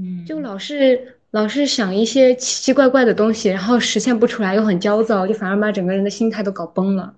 [0.00, 1.12] 嗯，就老是。
[1.36, 7.12] 老是想一些奇奇怪怪的东西，然后实现不出来，又很焦躁，就反而把整个人的心态都搞崩了。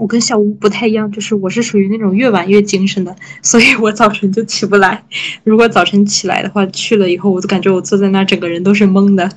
[0.00, 5.04] 我跟小吴不太一样，就是我是属于那种越晚越精神的，所以我早晨就起不来。
[5.44, 9.30] 如果早晨起来的话，去了以后，我就感觉我坐在那，整个人都是懵的。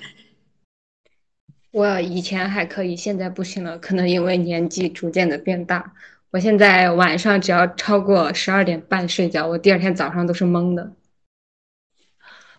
[1.69, 5.93] 我以前还可以，现在不行了，可能因为年纪逐渐的变大。
[6.32, 10.93] 我现在晚上只要超过十二点半睡觉，我第二天早上都是懵的。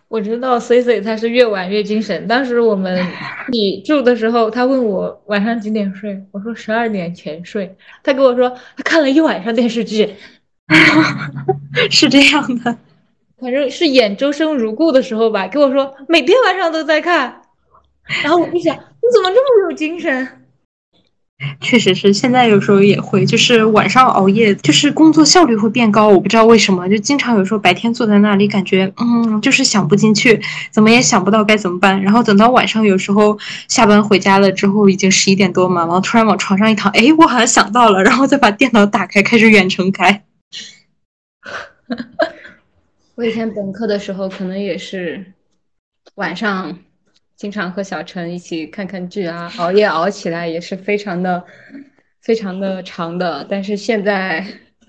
[0.07, 2.27] 我知道 C C 他是越晚越精神。
[2.27, 3.05] 当时我们
[3.51, 7.75] 你住的时候，他问我晚上几点睡，我说十二点前睡。
[8.03, 10.15] 他跟我说他看了一晚上电视剧，
[11.89, 12.77] 是这样的，
[13.41, 15.47] 反正是演周生如故的时候吧。
[15.47, 17.41] 跟我说每天晚上都在看，
[18.23, 20.44] 然后我就想你怎么这么有精神？
[21.61, 26.07] 确实是，现在有时候也会，就是晚上熬夜，就是工作效率会变高。
[26.07, 32.01] 我不知道为什么，就经常有时候白天坐在那里，感觉嗯，就是想不进去，怎么也想不到该怎么办。
[32.01, 40.23] 然后等到晚上，有时候下班回家了之后，已经十一点多嘛，然后突然往床上一躺，哎，我好像想到了，然后再把电脑打开，开始远程开。
[43.15, 45.33] 我以前本科的时候，可能也是
[46.15, 46.77] 晚上。
[47.35, 51.43] 经常和小陈一起看看剧啊，熬夜熬起来也是非常的、
[52.21, 53.45] 非常的长的。
[53.49, 54.45] 但是现在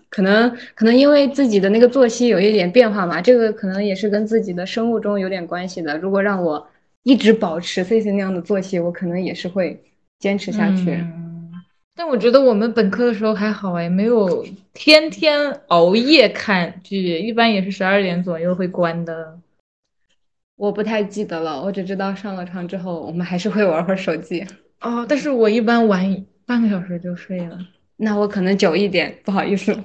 [0.09, 5.98] 可能可能因为自己的那个作息有一点变化嘛，这个可能也是跟自己的生物钟有点关系的。
[5.98, 6.68] 如果让我
[7.02, 9.82] 一直保持 C C 那样的作息，我可能也是会
[10.18, 11.04] 坚持下去。
[11.94, 19.38] 但我觉得我们本科的时候还好哎，没有天天熬夜看剧，一般也是十二点左右会关的。
[20.57, 24.47] 我不太记得了，我只知道上了床之后，我们还是会玩会儿手机。
[24.81, 27.59] 哦，但是我一般玩半个小时就睡了。
[27.97, 29.77] 那我可能久一点，不好意思。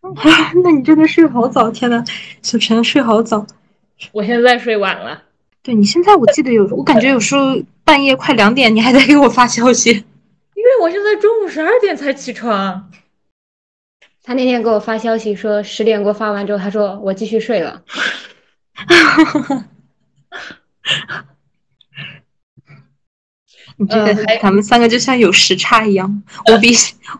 [0.64, 2.02] 那你真的睡好早，天呐，
[2.42, 3.46] 小陈睡好早。
[4.12, 5.22] 我现在睡晚了。
[5.62, 9.90] 对你现在，我记得有，我感觉有时候半夜快两点，你还在给我发消息。
[10.56, 12.90] 因为我现在中午十二点才起床。
[14.22, 17.82] 他那天给我发消息说十点给我发完之后，他说我继续睡了。
[23.76, 26.22] 你这个，咱们三个就像有时差一样。
[26.52, 26.70] 我比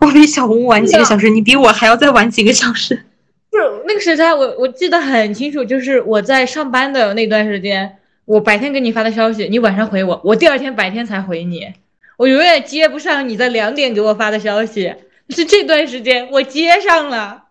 [0.00, 3.06] 我比小红晚几个小时，你比我还要再晚几个小时。
[3.50, 11.72] 不是那个时差，我我记得很清楚，就是我在上班的那段时间，我白天给你发的消息，你晚上回我，我第二天白天才回你。
[12.16, 14.94] 我永远接不上你在两点给我发的消息，
[15.30, 17.44] 是这段时间我接上了。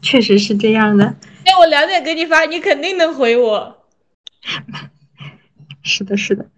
[0.00, 1.16] 确实是这样的。
[1.44, 3.77] 那我两点给你发，你肯定能回我。
[5.82, 6.50] 是的，是的。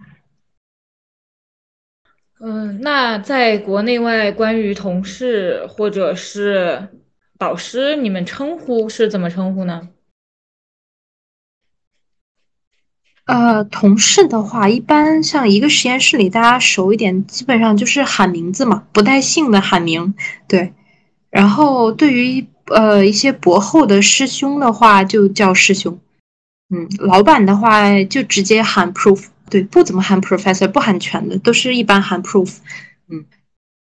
[2.40, 6.88] 嗯，那在国内外，关于同事或者是
[7.36, 9.90] 导师，你们称呼是怎么称呼呢？
[13.26, 20.14] 呃，同事的话，一般像一个实验室里，大家熟一点，基本上就是喊名字嘛，不带姓的喊名。
[20.48, 20.72] 对，
[21.28, 26.00] 然后对于呃一些博后的师兄的话，就叫师兄。
[26.70, 29.24] 嗯，老板的话就直接喊 proof。
[29.50, 32.58] 对，不怎么喊 professor，不喊全的，都是一般喊 proof。
[33.10, 33.24] 嗯，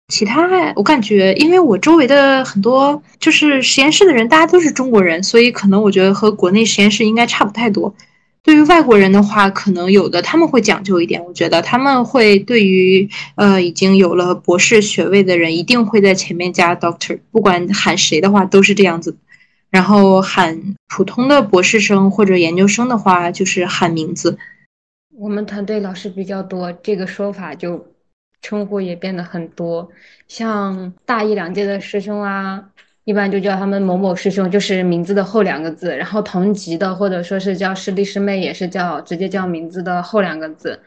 [0.08, 7.94] 其他我感觉，因为我周围的很多就是实验室的人，大家都是中国人，所以可能我觉得和国内实验室应该差不太多。
[8.42, 11.24] 对于外国人的话，可能有的他们会讲究一点。
[11.24, 19.16] 我觉得他们会对于呃已经有了博士学位的人，一定会在前面加 doctor，不管喊谁的话都是这样子。
[19.70, 24.38] 然后喊普通的博士生或者研究生的话，就是喊名字。
[25.16, 27.94] 我们团队老师比较多，这个说法就
[28.42, 29.90] 称呼也变得很多，
[30.28, 32.70] 像大一两届的师兄啊。
[33.06, 35.98] 一般就叫他们某某师兄，就是名字的后两个字。
[35.98, 40.80] 然后同级的或者说是叫师弟师妹，也是叫直接叫名字的后两个字。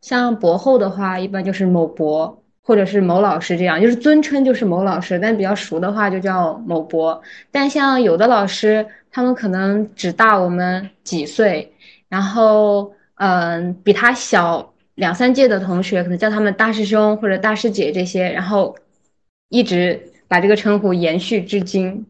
[0.00, 7.22] 像博后的话，一般就是某博或者是某老师这样，就是尊称就是某老师，但比较熟的话就叫某博。
[7.52, 11.72] 但像有的老师，他们可能只大我们几岁，
[12.08, 18.74] 然后嗯，比他小两三届的同学，可能叫他们大师兄或者大师姐这些，然后
[19.48, 20.10] 一直。
[20.26, 22.06] 把这个称呼延续至今，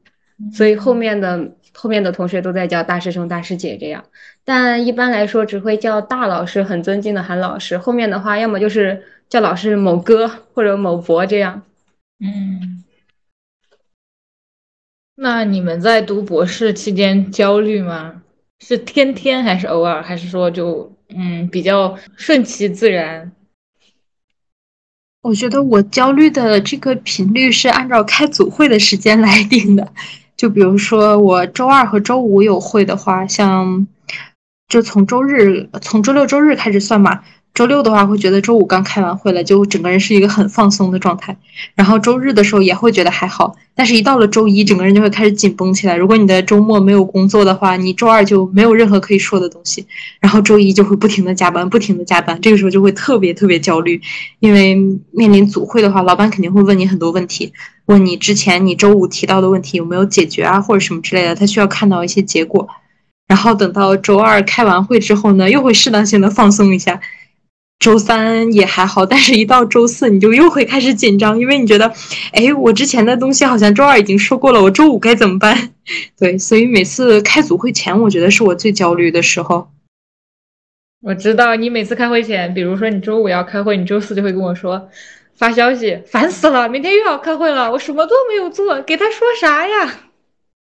[0.53, 4.05] 所以后面的后面的同学都在叫大师兄、大师姐这样。
[4.45, 7.77] 但一般来说，只会叫大老师，很尊敬的喊老师。
[7.77, 11.63] 后面的话，要么就是叫老师某哥或者某博这样。
[12.21, 12.85] 嗯，
[15.17, 18.23] 那你们在读博士期间焦虑吗？
[18.61, 23.33] 是天天还是偶尔，还是说就嗯比较顺其自然？
[25.23, 29.93] 我觉得我焦虑的这个频率是按照开组会的时间来定的，
[30.37, 33.87] 就比如说我周二和周五有会的话，像
[34.69, 37.25] 就从周日从周六周日开始算嘛。
[37.55, 41.37] 周六的话会觉得周五刚开完会了，就整个人是一个很放松的状态。
[41.77, 45.95] 然后周日的时候也会觉得还好，但是一到了周一，整个人就会开始紧绷起来。
[45.95, 49.87] 如果你的周末没有工作的话，你周二就没有任何可以说的东西，
[50.19, 52.41] 然后周一就会不停的加班，不停的加班。
[52.41, 54.03] 这个时候就会特别特别焦虑，
[54.41, 54.75] 因为
[55.13, 57.53] 面临组会的话，老板肯定会问你很多问题，
[57.87, 62.67] 问你之前你周五提到的问题有没有解决啊，或者什么之类的，他需要看到一些结果。
[63.29, 67.01] 然后等到周二开完会之后呢，又会适当性的放松一下。
[67.85, 71.93] 周三也还好，但是一到周四你就又会开始紧张，因为你觉得，
[72.33, 75.75] 哎，我之前的东西好像周二已经说过了，我周五该怎么办？
[76.19, 79.69] 对，所以每次开组会前，我觉得是我最焦虑的时候。
[81.03, 84.89] 我知道你每次开会前，比如说你周五要开会，你周四就会跟我说
[85.37, 90.04] 发消息，烦死了，明天又要开会了，我什么都没有做，给他说啥呀？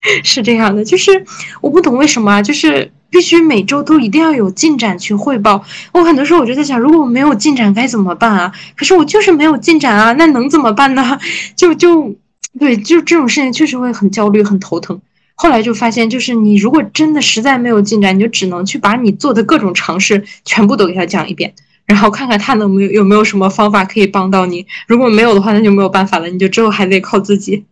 [0.24, 1.26] 是这样的，就是
[1.62, 2.92] 我不懂为什么啊，就是。
[3.12, 5.62] 必须每周都一定要有进展去汇报。
[5.92, 8.54] 我很多时候我就在想，如果我没有进展该怎么办啊？
[8.78, 11.20] 可是我就是没有进展啊，那能怎么办呢？
[11.58, 12.16] 就就
[12.58, 15.02] 对，就这种事情确实会很焦虑、很头疼。
[15.36, 21.54] 后来就发现，就是你如果真的实在没有进展，你就只能去把你做的各种尝试全部都给他讲一遍，
[21.86, 24.66] 然后看看他能没有有没有什么方法可以帮到你。
[24.88, 27.66] 如果没有的话，那就没有办法了，你就之后还得靠自己。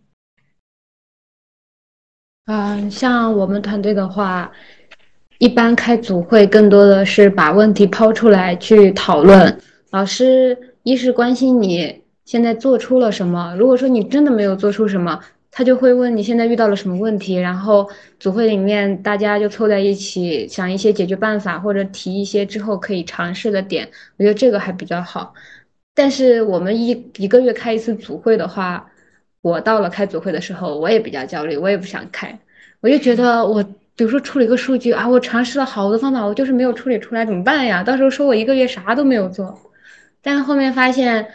[2.52, 4.50] 嗯，像我们团队的话。
[5.38, 9.58] 一般开组会更多的是把问题抛出来去讨论。
[9.90, 15.18] 老师一是关心你现在做出了什么，如果说你真的没有做出什么，
[15.50, 17.88] 他就会问你现在遇到了什么问题，然后
[18.18, 23.88] 组会里面大家就凑在一起想一些解决办法，或者提一些之后可以尝试的点。
[24.18, 25.32] 我觉得这个还比较好。
[25.94, 28.86] 但是我们一一个月开一次组会的话，
[29.42, 32.38] 我到了开组会的时候，我也比较焦虑，我也不想开，
[32.80, 33.64] 我就觉得我。
[33.96, 37.82] 比如说处理个数据啊，我尝试了好多方法，我就是没有处理出来，怎么办呀？
[37.82, 39.60] 到时候说我一个月啥都没有做，
[40.22, 41.28] 但后面发现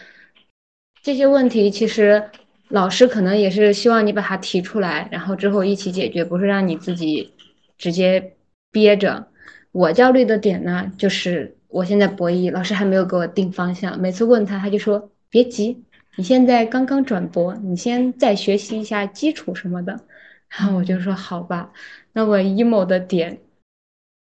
[1.03, 2.31] 这些问题其实
[2.69, 7.33] 老师可能也是希望你把它提出来，然后之后一起解决，不是让你自己
[7.77, 8.33] 直接
[8.71, 9.27] 憋着。
[9.71, 15.83] 我焦虑的点呢，就是我现在博弈，老师还没有给我定方向，每次问他，他就说别急，
[16.15, 19.99] 你现在刚刚转博，你先再学习一下基础什么的。
[20.47, 21.71] 然后我就说好吧。
[22.13, 23.37] 那我 emo 的点，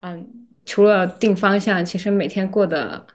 [0.03, 0.27] 嗯，
[0.67, 3.07] 除了定方向，其实每天过得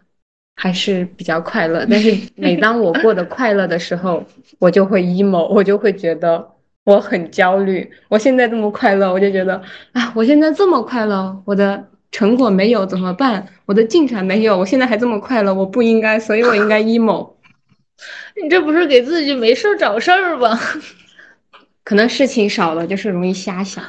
[0.55, 1.85] 还是比较快乐。
[1.87, 4.23] 但是每 当我过得快乐的时候，
[4.57, 6.51] 我就会 emo，我就会觉得
[6.85, 7.87] 我很焦虑。
[8.07, 9.61] 我现在这么快乐，我就觉得
[9.91, 13.45] 啊，我现在这么快乐，我的成果没有怎么办？
[13.65, 17.29] 我的进展没有，我现在还这么快乐，我不应该，所以我应该 emo。
[18.41, 20.59] 你这不是给自己没事找事儿吗？
[21.83, 23.83] 可能事情少了，就是容易瞎想，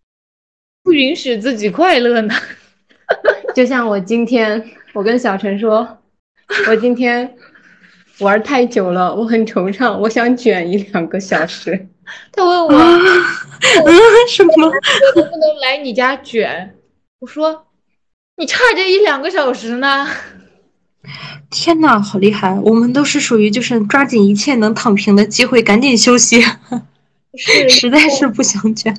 [0.82, 2.34] 不允许自己快乐呢。
[3.54, 5.98] 就像我今天，我跟小陈说，
[6.68, 7.36] 我今天
[8.20, 11.88] 玩太久了，我很惆怅，我想卷一两个小时。
[12.32, 12.70] 他问我，
[14.28, 14.66] 什么？
[14.66, 16.76] 我能不能来你家卷？
[17.20, 17.66] 我说，
[18.36, 20.08] 你差这一两个小时呢。
[21.50, 22.52] 天呐，好厉害！
[22.62, 26.40] 我们都是属于就是抓紧一切能躺平的机会，赶紧休息。
[27.34, 28.96] 是， 实在是不想卷，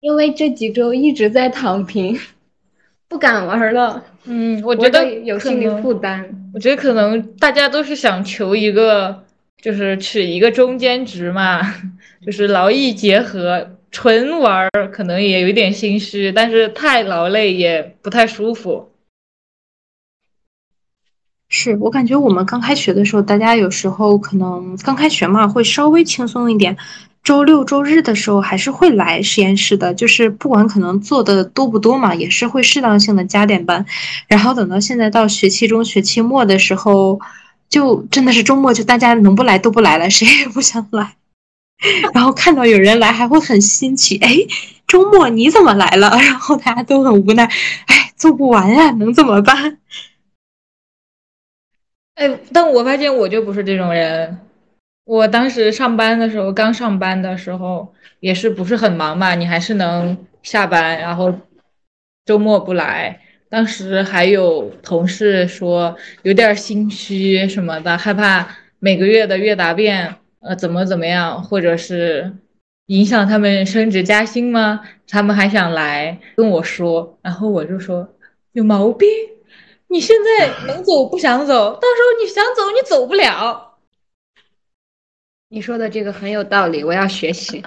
[0.00, 2.18] 因为这几周一直在躺平，
[3.08, 4.04] 不敢玩了。
[4.24, 6.24] 嗯，我我觉得有心理负担。
[6.52, 9.22] 我觉得可能大家都是想求一个，
[9.62, 11.60] 就是取一个中间值嘛，
[12.26, 18.90] 就是劳逸结合，纯玩儿可能也有一点心虚，但是太劳累也不太舒服。
[21.56, 26.76] 是我感觉我们刚开学的时候，大家有时候可能刚开学嘛，会稍微轻松一点。
[27.22, 33.86] 周六周日的时候还是会来实验室的，就是不管可能做的多不多嘛，也是会适当性的加点班。
[34.26, 37.20] 然后等到现在到学期中、学期末的时候，
[37.70, 41.14] 就真的是周末就大家能不来都不来了， 谁也不想来。
[42.12, 44.34] 然后看到有人来还会很新奇，哎，
[44.88, 46.10] 周末你怎么来了？
[46.20, 47.44] 然后大家都很无奈，
[47.86, 49.78] 哎，做不完呀，能怎么办？
[52.14, 54.38] 哎，但我发现我就不是这种人。
[55.04, 61.34] 我当时上班的时候，刚上班的时候也是不是很忙嘛，你还是能下班，然后
[62.24, 63.20] 周末不来。
[63.50, 68.48] 当时还有同事说有点心虚什么的，害怕
[68.78, 72.32] 每个月的月答辩呃怎么怎么样，或者是
[72.86, 74.80] 影响他们升职加薪吗？
[75.06, 78.08] 他们还想来跟我说，然后我就说
[78.52, 79.08] 有毛病。
[79.94, 83.76] 你现在能走不想走，到时候你想走你走不了。
[85.48, 87.62] 你说的这个很有道理，我要学习。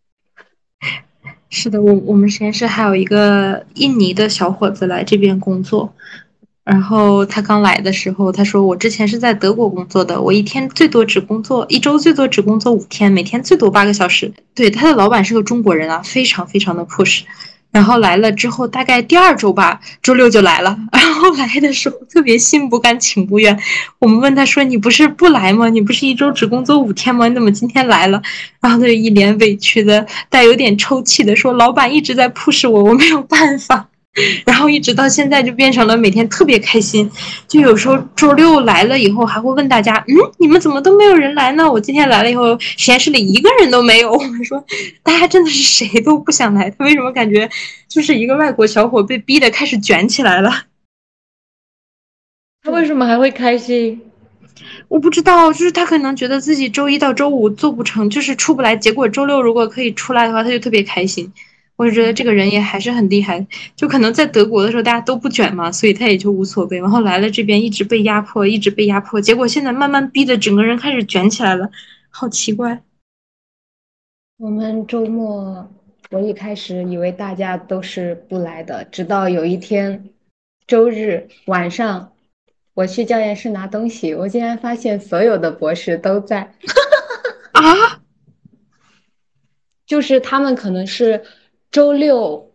[1.48, 5.94] 是的，我我们实验室还有一个印尼的小伙子来这边工作，
[6.62, 14.30] 然后他刚来的时候，他说我之前是在德国工作的，我一天最多只工作一周最多只工作五天，每天最多八个小时。
[14.54, 17.22] 对，他的老板是个中国人啊，非常非常的 push。
[17.72, 20.76] 然后来了之后，大概第二周吧，周六就来了。
[20.92, 23.56] 然后来的时候特别心不甘情不愿。
[23.98, 25.68] 我们问他说：“你不是不来吗？
[25.68, 27.28] 你不是一周只工作五天吗？
[27.28, 28.20] 你怎么今天来了？”
[28.60, 33.86] 然后他就一脸委屈的，带有点抽泣的说：“老板一直在 push 我，我没有办法。”
[34.44, 37.08] 然后一直到现在就变成了每天特别开心，
[37.46, 41.70] 就有时候周六来了以后还会问大家：“嗯，你们怎么都没有人来呢？
[41.70, 44.10] 我今天来了以后，实验室里一个人都没有。
[44.18, 44.64] ”我们说，
[45.04, 46.68] 大家真的是谁都不想来。
[46.70, 47.48] 他为什么感觉
[47.88, 50.64] 就是一个外国小伙被逼的开始卷起来了？
[52.62, 54.02] 他为什么还会开心？
[54.88, 61.32] 我不知道，就是他可能觉得自己周一到周五做不成，就是出不来，结果周六如果可以出来的话，他就特别开心。
[61.80, 66.78] 我就觉得这个人也还是很厉害，就可能在德国的时候大家都不卷嘛，所以他也就无所谓。
[66.78, 71.70] 然后来了这边一直被压迫，一直被压迫，结果现在慢慢逼的整个人开始卷起来了，
[72.10, 72.82] 好奇怪。
[74.36, 75.72] 我们周末，
[76.10, 80.10] 我一开始以为大家都是不来的，直到有一天，
[80.66, 82.12] 周日晚上，
[82.74, 86.52] 我去教研室拿东西，我竟然发现所有的博士都在。
[87.52, 88.02] 啊？
[89.88, 91.24] 就是他们可能是。
[91.70, 92.52] 周六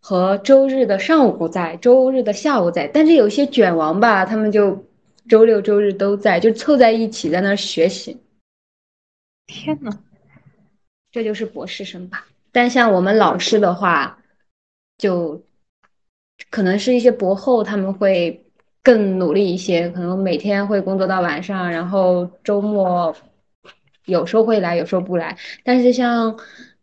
[0.00, 2.86] 和周日的上午不在，周日的下午在。
[2.86, 4.84] 但是有些卷王吧，他们就
[5.28, 8.20] 周六周日都在，就凑在一起在那儿学习。
[9.46, 9.90] 天呐，
[11.10, 12.26] 这就是博士生吧？
[12.52, 14.18] 但像我们老师的话，
[14.98, 15.42] 就
[16.50, 18.44] 可能是一些博后，他们会
[18.82, 23.14] 更努力一些，可能每天会工作到晚上，然后周末
[24.04, 25.36] 有时候会来，有时候不来。
[25.64, 26.36] 但是像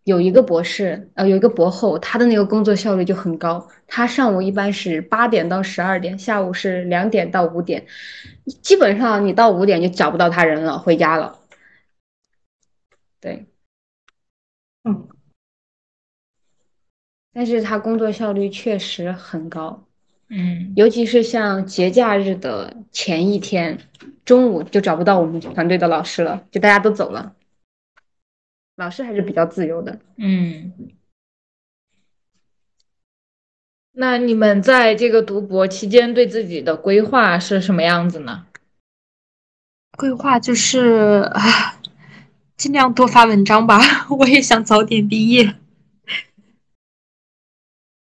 [0.10, 3.68] 有一个博士，呃，有一个博后，他的那个工作效率就很高。
[3.86, 7.86] 他上午一般是八点到十二点，下午是两点到五点，
[8.64, 11.38] 基本上你到五点就找不到他人了，回家了。
[13.22, 13.46] 对，
[14.84, 15.08] 嗯，
[17.32, 19.86] 但是他工作效率确实很高，
[20.30, 23.78] 嗯，尤其是像节假日的前一天，
[24.26, 27.36] 中午就找不到我们团队的老师了，就大家都走了。
[28.80, 30.72] 老师还是比较自由的，嗯。
[33.92, 38.46] 那你们在这个读博期间对自己的规划是什么样子呢？
[39.98, 41.78] 规划就是啊，
[42.56, 43.82] 尽量多发文章吧。
[44.18, 45.56] 我也想早点毕业。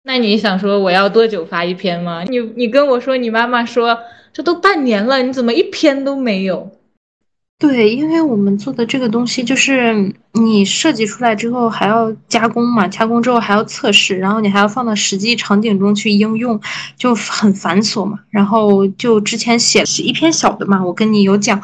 [0.03, 2.23] 那你想说我要多久发一篇吗？
[2.25, 6.77] 你你跟我说，你妈妈说这都半年了，你怎么一篇都没有？
[7.61, 16.59] 对，因为我们做的这个东西就是你设计出来之后还要加工嘛，加工之后还要测试，然后你还要放到实际场景中去应用，
[16.97, 18.17] 就很繁琐嘛。
[18.31, 21.61] 然后就之前写是一篇小的嘛，我跟你有讲，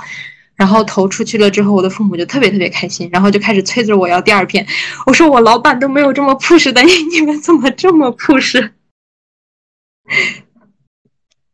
[0.56, 4.64] 然后投出去了之后，我的父母就特别特别开心，然后就开始催着我要第二篇。
[5.08, 8.70] 我说我老板都没有这么 push 的，你 你们怎么这么 push？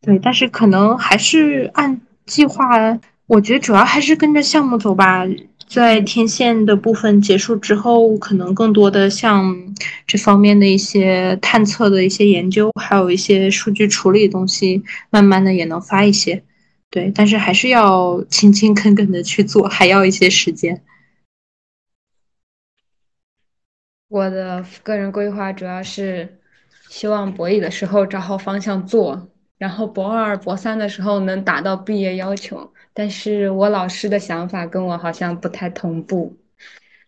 [0.02, 2.98] 对，但是可能还是按计划。
[3.26, 5.24] 我觉得主要还是跟着项目走吧，
[5.66, 9.74] 在天线的部分结束之后，可能更多的像
[10.06, 16.44] 这方面的一些探测的一些研究，还有一些数据处理东西，慢慢的也能发一些。
[16.90, 20.82] 对，但是还是要勤勤恳恳的去做，还要一些时间。
[24.08, 26.38] 我的个人规划主要是
[26.90, 32.70] 希望博一的时候找好方向做，然后博二、博三的时候能达到毕业要求。
[32.94, 36.36] 但是我老师的想法跟我好像不太同步，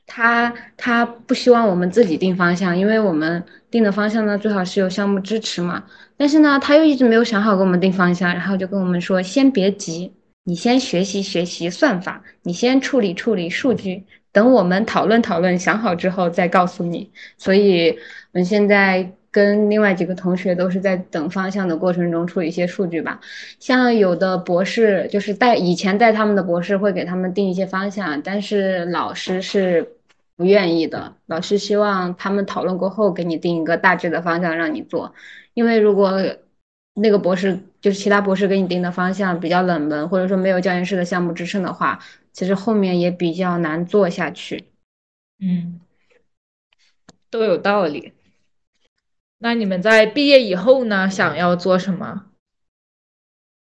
[0.04, 5.84] 他他不希望我们自己定方向，因为我们定的方向呢最好是有项目支持嘛。
[6.16, 10.12] 但是呢，他又一直没有想好给我们定方向，然后就跟我们说，先别急，
[10.44, 17.10] 你先学习学习算法，你先处理处理数据，等我们讨论讨论想好之后再告诉你。
[17.38, 19.12] 所以我们现在。
[19.36, 23.20] 跟另外几个同学都是在等方向的过程中处理一些数据吧，
[23.60, 29.98] 像有的博士就是带以前带他们的博士会给他们定一些方向，但是老师是
[30.36, 35.14] 不愿意的，老师希望他们讨论过后给你定一个大致的方向让你做，
[35.52, 36.12] 因为如果
[36.94, 41.98] 那个博士就是其他博士给你定的方向比较冷门，或者说没有教研室的项目支撑的话，
[42.32, 44.64] 其实后面也比较难做下去。
[45.38, 45.78] 嗯，
[47.28, 48.15] 都有道理。
[49.38, 51.10] 那你们在毕业以后呢？
[51.10, 52.22] 想要做什么？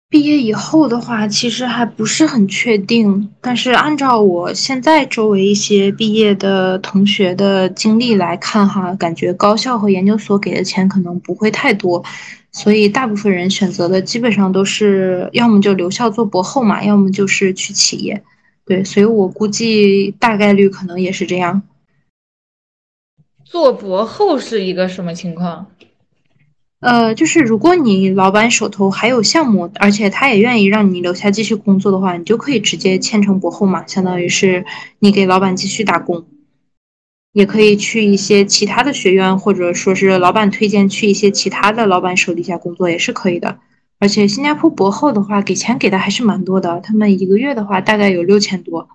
[0.07, 3.31] 毕业以后的话，其实还不是很确定。
[3.41, 12.03] 但是按照我现在周围一些毕业的同学的经历来看，哈，感觉高校和研究所给的钱可能不会太多，
[12.51, 18.21] 所以大部分人选择的基本上都是要么就留校做博后嘛，要么就是去企业。
[18.65, 21.63] 对，所以我估计大概率可能也是这样。
[23.53, 25.67] 做博后是一个什么情况？
[26.79, 34.65] 呃，就是如果你老板手头还有项目，而且他也愿意让你留下继续工作的话，你就可以直接签成博后嘛，相当于是
[34.97, 36.25] 你给老板继续打工。
[37.31, 43.59] 也可以去一些其他的学院，或者说是老板推荐去一些其他的老板手底下工作也是可以的。
[43.99, 48.89] 而且新加坡博后的话，给钱给的还是蛮多的，他们一个月的话大概有六千多。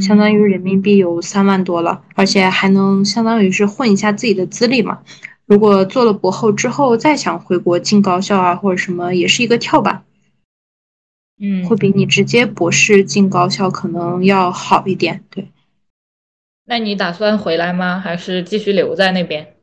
[0.00, 5.02] 相当于人民币有三万多了，而且还能相当于是混一下自己的资历嘛。
[5.44, 10.04] 如果做了博后之后再想回国进高校啊或者什么，也是一个跳板。
[11.38, 15.24] 嗯，会比你直接博士进高校可能要好一点。
[15.28, 15.48] 对，
[16.64, 17.98] 那你打算回来吗？
[17.98, 19.56] 还是继续留在那边？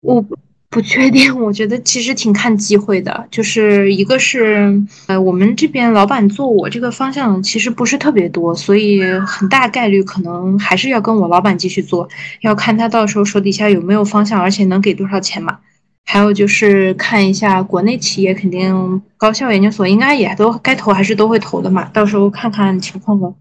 [0.00, 0.24] 我。
[0.68, 3.26] 不确定，我觉得其实挺看机会的。
[3.30, 12.06] 就是一个是，呃，我们这边老板做我这个方向其实不是特别多，所以很大概率可能还是要跟我老板继续做，
[12.42, 15.60] 要看他到时候手底下有没有方向，而且能给多少钱嘛。
[16.04, 23.32] 还有就是看一下国内企业，肯定高校研究所应该也都该投还是都会投的嘛，到时候看看情况吧。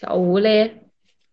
[0.00, 0.84] 小吴嘞，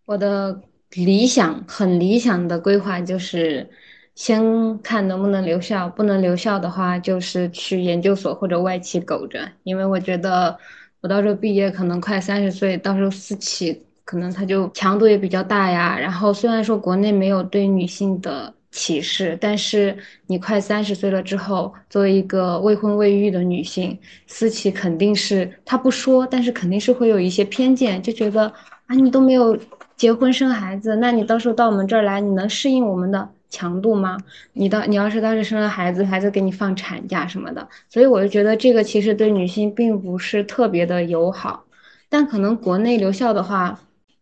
[0.05, 0.61] 我的
[0.95, 3.69] 理想很理想的规划就是。
[4.15, 9.39] 先看能不能留校，不能留校的话，就是去研究所或者外企苟着。
[9.63, 10.57] 因为我觉得
[11.01, 15.97] 我到时候毕业可能快三十岁，到时候私企可能它就强度也比较大呀。
[15.99, 19.97] 然后虽然说国内没有对女性的歧视，但是
[20.27, 23.97] 你快三十岁了之后，作为一个未婚未育的女性，
[24.27, 28.51] 私企肯定是他不说，但是肯定是会有一些偏见，就觉得
[28.85, 29.57] 啊你都没有
[29.95, 33.29] 结婚生孩子，那你到时候到我们这儿来，你能适应我们的？
[33.53, 34.17] 强度吗？
[34.53, 41.63] 你到你要是当时生了孩子，孩子给你放产假什么的，所以我就觉得这个其实对女性并不是特别的友好。
[42.09, 43.79] 但可能国内留校的话，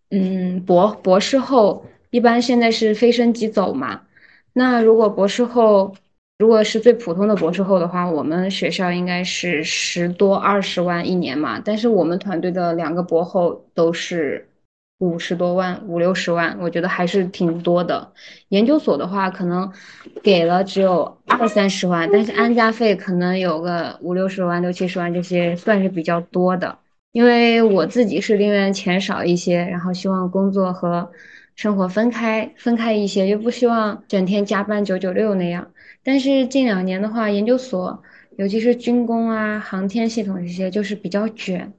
[0.09, 4.01] 嗯，博博士后一般现在是飞升即走嘛。
[4.53, 5.95] 那如果博士后
[6.37, 11.61] 如果是最普通的博士后的话，我们学校应该是十多二十万一年嘛。
[11.63, 14.47] 但是我们团队的两个博后都是
[15.01, 18.13] 五十多万、五六十万，我觉得还是挺多的。
[18.49, 19.71] 研究所的话，可能
[20.21, 26.77] 给了只有二三十万，但是安家费可能有个五六十万、六七十万，这些算是比较多的。
[27.13, 31.11] 因为我自己是宁愿钱少一些，然后希望工作和
[31.55, 35.71] 生活分开分开一些，又不希望整天加班九九六那样。
[36.03, 38.03] 但是近两年的话，研究所，
[38.37, 41.73] 尤其是军工啊、航天系统这些，就是比较卷。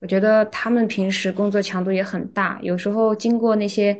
[0.00, 3.98] 我觉得他们平时工作强度也很大，有时候经过那些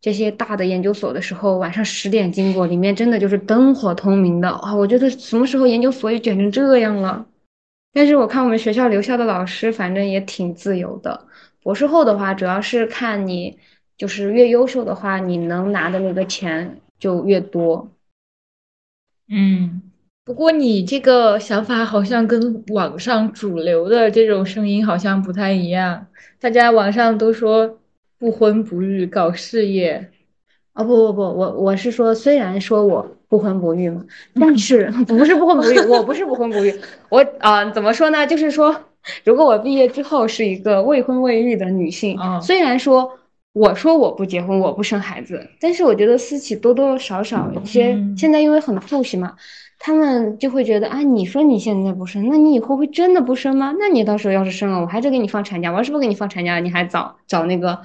[0.00, 4.74] 这些大的研究所的时候，晚上十点经过，里面真的就是灯火通明的啊！
[4.74, 7.26] 我觉得什么时候研究所也卷成这样了？
[7.92, 11.26] 但是我看我们学校留校的老师，反正也挺自由的。
[11.62, 13.58] 博士后的话，主要是看你
[13.96, 17.90] 就是越优秀的话，你能拿的那个钱就越多。
[19.28, 19.82] 嗯，
[20.24, 26.06] 不过你这个想法好像跟网上主流的这种声音好像不太一样。
[26.40, 27.78] 大家网上都说
[28.18, 30.10] 不婚不育搞事业。
[30.74, 34.02] 哦不不不，我我是说，虽然说我不婚不育嘛，
[34.40, 36.74] 但是不是不婚不育，我不是不婚不育，
[37.10, 38.26] 我啊怎么说呢？
[38.26, 38.74] 就是说，
[39.24, 43.18] 如果我毕业之后是一个未婚未育的女性，虽然说
[43.52, 49.34] 我说我不结婚，我不生孩子，但是我觉得私企多多少少有些现在因为很 push 嘛，
[49.84, 53.74] 他们就会觉得啊，你说你现在不生，那你以后会真的不生吗？
[53.78, 57.80] 那你到时候要是生了，我还是给你放产假，我要是不给你放产假，你还找找那个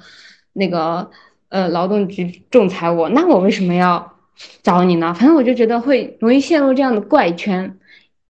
[0.52, 1.10] 那个。
[1.50, 4.12] 呃，劳动局仲裁我，那我为什么要
[4.62, 5.14] 找你呢？
[5.14, 7.78] 反正我就觉得会容易陷入这样的怪圈。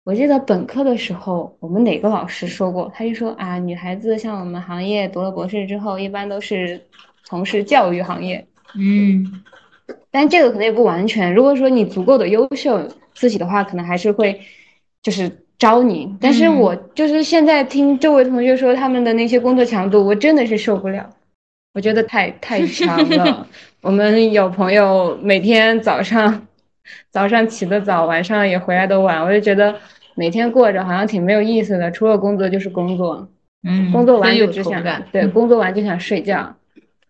[0.04, 6.82] 我记得本科的时候，我们哪个老师说过，他就说啊，女孩子像我们行业读了博士之后，一般都是
[7.24, 8.46] 从事教育行业。
[8.78, 9.42] 嗯，
[10.10, 11.34] 但这个可能也不完全。
[11.34, 14.40] 如果说你足够的优秀，自己的话可能还是会
[15.02, 16.14] 就是招你。
[16.20, 21.08] 但是我就是现在听周围同学说他们的那些工作强度，我真的是受不了。
[21.74, 23.46] 我觉得太太强了。
[23.80, 26.46] 我们有朋友每天早上
[27.10, 29.76] 早上起得早，晚上也回来的晚，我就觉得
[30.16, 31.90] 每天过着好像挺没有意思的。
[31.90, 33.28] 除了工作就是工作，
[33.62, 34.82] 嗯，工作完就只想
[35.12, 36.56] 对，工作完就想睡觉。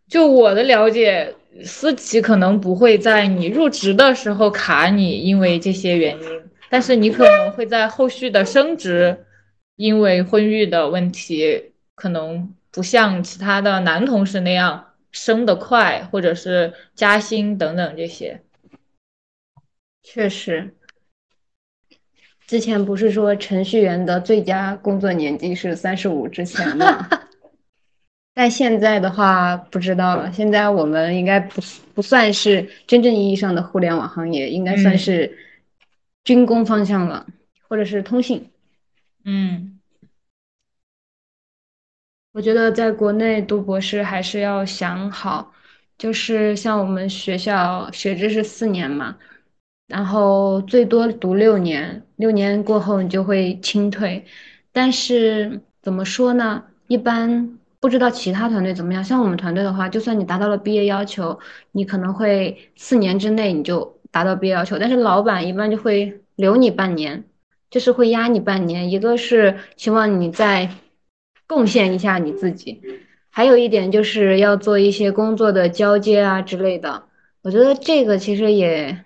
[0.08, 9.24] 就我的了解，私企可能不会在你入职的时候卡你，因为这些原因，但是你可能会在后续的升职，
[9.76, 12.54] 因为婚育的问题可能。
[12.70, 18.42] 不像其他的男同事那样升得快，或者是加薪等等这些。
[20.02, 20.74] 确实，
[22.46, 27.08] 之前不是说程序员的最佳工作年纪是三十五之前吗？
[28.38, 30.32] 但现在的话不知道了。
[30.32, 31.60] 现在我们应该不
[31.92, 35.36] 不算是真正意义上的互联网行业，应该算是
[36.22, 37.26] 军工方向了，
[37.66, 38.48] 或者是通信。
[39.24, 39.80] 嗯。
[42.32, 45.52] 我觉得在国内读博士还是要想好，
[45.98, 49.16] 就是像我们学校学制是四年嘛，
[49.88, 54.24] 然后最多读六年，六年过后你就会清退。
[54.70, 56.62] 但是怎么说呢？
[56.86, 59.02] 一般不知道其他团队怎么样。
[59.02, 61.38] 像我们团队的话，就算你达到了毕业要求，
[61.72, 67.24] 你可能会四年之内你就达到毕业要求，但是老板一般就会留你半年，
[67.70, 68.90] 就是会压你半年。
[68.90, 70.70] 一个是希望你再。
[71.50, 72.78] 贡献一下你自己，
[73.30, 77.04] 还有一点就是要做一些工作的交接啊之类的。
[77.40, 79.02] 我觉得这个其实也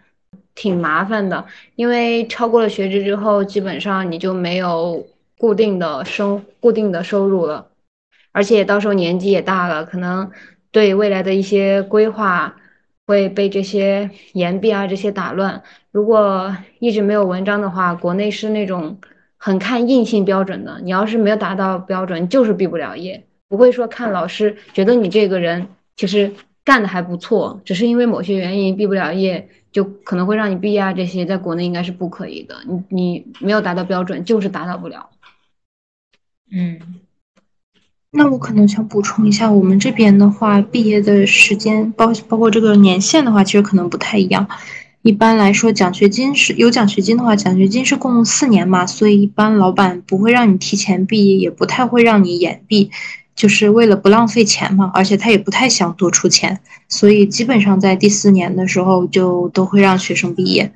[0.57, 1.47] 挺麻烦的，
[1.77, 5.07] 因为超过了学制之后，基本上你就没有
[5.39, 7.68] 固定的生固定的收入了，
[8.33, 10.30] 而且到时候年纪也大了，可能
[10.70, 12.57] 对未来的一些规划
[13.07, 15.62] 会被这些延毕啊这些打乱。
[15.91, 18.99] 如果一直没有文章的话，国内是那种。
[19.45, 23.26] 很看硬性标准的，你要是没有达到标准，就是毕不了业。
[23.49, 25.66] 不会说看老师觉得你这个人
[25.97, 30.93] 其实干的还不错，只是因为某些原因毕不了业，就可能会让你毕业啊。
[30.93, 32.55] 这些在国内应该是不可以的。
[32.68, 35.11] 你你没有达到标准，就是达到不了。
[36.53, 36.78] 嗯，
[38.14, 44.46] 那我可能想补充一下，我们这边的话，毕业的时间包包括这个年限的话，其实可能不太一样。
[45.00, 52.90] 一般来说，奖学金是有奖学金的话，奖学金是共四年嘛，所以一般老板不会让你提前毕业，也不太会让你延毕，
[53.34, 54.90] 就是为了不浪费钱嘛。
[54.92, 56.60] 而且他也不太想多出钱，
[56.90, 60.70] 所以基本上在第四年的时候就都会让学生毕业。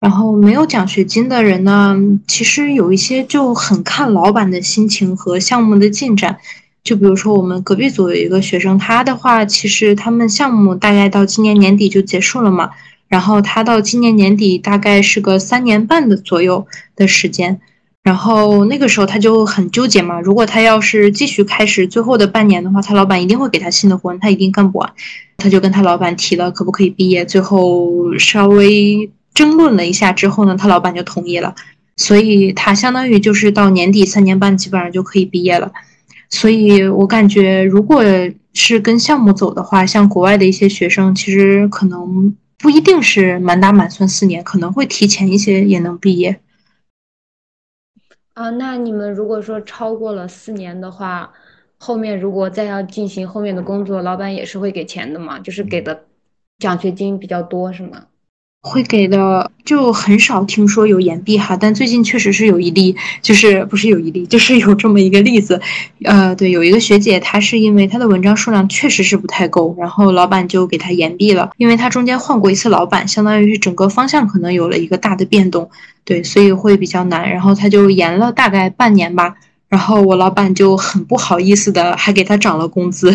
[0.00, 1.94] 然后没有奖学金的人呢，
[2.26, 6.38] 其实有一些就很看老板的心情和项目的进展。
[6.84, 12.70] 就比如说我们隔壁组有一个学生，他的话其实他们项目大概到今年年底就结束了嘛。
[13.08, 17.58] 然后他到今年年底大概是个三年半的左右的时间，
[18.02, 24.92] 然后那个时候他就很纠结嘛，如果他要是继续开始最后的半年的话，他老板一定会给他新的活，他一定干不完。
[25.38, 31.54] 他就跟他老板提了可不可以毕业，最后稍微争论了一下之后呢，他老板就同意了。
[31.96, 35.72] 所以他相当于就是到年底三年半基本上就可以毕业了。
[36.30, 38.02] 所以我感觉，如果
[38.52, 46.40] 是跟项目走的话，像国外的一些学生，其实可能不一定是满打满算四年，可能会提前一些也能毕业。
[48.34, 51.32] 啊，那你们如果说超过了四年的话，
[51.78, 55.38] 后面如果再要进行后面的工作，老板也是会给钱的嘛？
[55.40, 56.04] 就是给的
[56.58, 58.06] 奖学金比较多，是吗？
[58.68, 65.58] 会给的就很少听说有延毕哈，但最近确实是有一例，就是不是有一例，就是有这么一个例子，
[66.04, 75.70] 呃，对，有一个学姐，她是因为她的文章数量确实是不太够，然后老板就给她延毕了，因为她中间换过一次老板，相当于是整个方向可能有了一个大的变动，
[76.04, 79.34] 对，所以会比较难，然后她就延了大概半年吧，
[79.68, 83.14] 然后我老板就很不好意思的还给她涨了工资，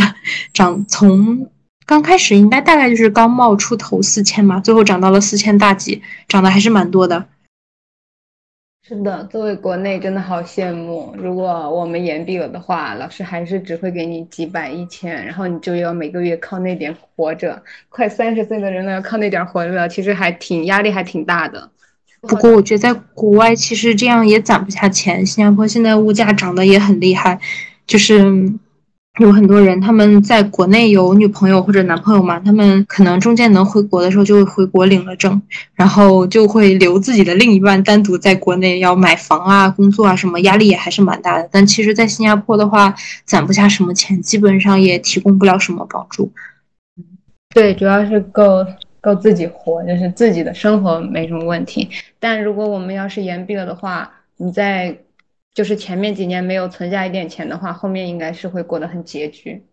[0.52, 1.48] 涨从。
[1.86, 7.26] 刚开始应该大概就是刚冒出头四千嘛，最后涨到了四千大几，涨的还是蛮多的。
[8.86, 11.16] 是的，作为国内真的好羡慕。
[11.18, 17.64] 如果我们延毕了的话，老师还是只会给你几百一千，然后你就要每个月靠那点活着。
[17.88, 21.70] 快三十岁的人了，要靠那点活着，其实还挺压力，还挺大的。
[22.22, 25.26] 不过我觉得在国外其实这样也攒不下钱。
[25.26, 27.40] 新加坡现在物价涨得也很厉害，
[27.88, 28.54] 就是。
[29.20, 35.40] 有很多人，他们在国内有女朋友或者男朋友嘛，他们可能中间能回国的时候，就会回国领了证，
[35.76, 41.48] 然后就会留自己的另一半单独在国内要买房啊、工作啊什么，压力也还是蛮大的。
[41.52, 46.32] 但其实，在新加坡的话，攒不下什么钱，基本上也提供不了什么帮助。
[47.54, 48.66] 对，主要是够
[49.00, 51.88] 够自己活，就是自己的生活没什么问题。
[52.20, 54.98] 但如果我们要是延毕了的话，你在。
[55.54, 59.64] 就是前面几年没有存下一点钱的话，后面应该是会过得很拮据。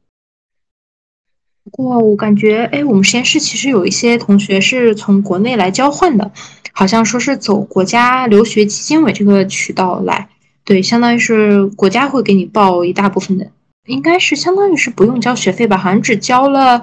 [1.65, 6.33] 不过我感觉，哎，我们实验室其实有一些同学是从国内来交换的，
[6.73, 10.29] 好像说是走国家留学基金委这个渠道来，
[10.65, 13.51] 对，相当于是国家会给你报一大部分的，
[13.87, 16.83] 应该是相当于是不用交学费吧，好像只交了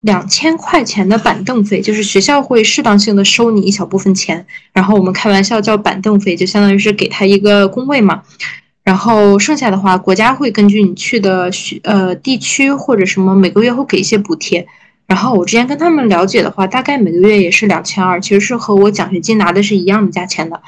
[0.00, 8.22] 两千块钱的板凳费，就是学校会适当性的收你一小部分钱，然后我们开玩笑叫板凳费，就相当于是给他一个工位嘛。
[8.84, 14.66] 然后剩下的话，国家会根据你去的学呃地区或者什么，每个月会给一些补贴。
[15.06, 20.62] 然后我之前跟他们了解的话，大概每个月也是两千二，其实是和我奖学金拿的是一样的价钱的。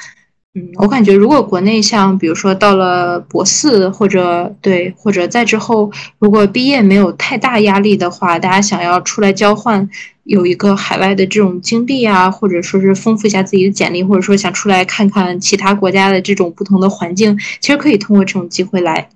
[0.54, 9.88] 嗯，我感觉如果国内像比如说到了博四或者对或者在之后，如果毕业没有太大压力的话，大家想要出来交换，
[10.24, 19.08] 有一个海外的这种经历啊，或者说是丰富一下自己的简历，或者说想出来看看其他国家的这种不同的环境，其实可以通过这种机会来。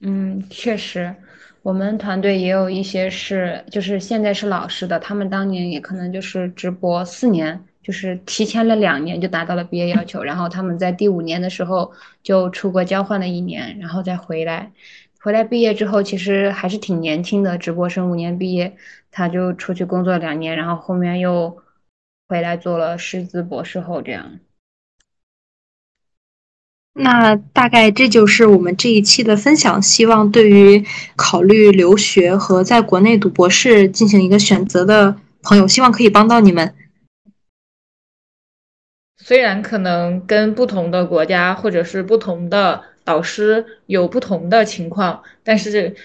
[0.00, 1.14] 嗯，确实，
[1.62, 7.62] 我们团队也有一些是就是现在是老师的，他们当年也可能就是直播四年。
[7.86, 14.72] 就是提前了两年就达到了毕业要求，然后他们在第五年的时候就出国交换了一年，然后再回来。
[15.20, 18.76] 回来毕业之后，其实还是挺年轻的，直播生五年毕业，
[19.12, 21.58] 他就出去工作两年，然后后面又
[22.28, 24.40] 回来做了师资博士后这样。
[26.92, 30.84] 那大概这就是我们这一期的分享，希望对于
[31.14, 36.74] 考虑留学和在国内读博士进行一个选择的朋友，希望可以帮到你们。
[39.26, 45.96] 虽然可能跟不同的国家或者是不同的导师有不同的情况，但是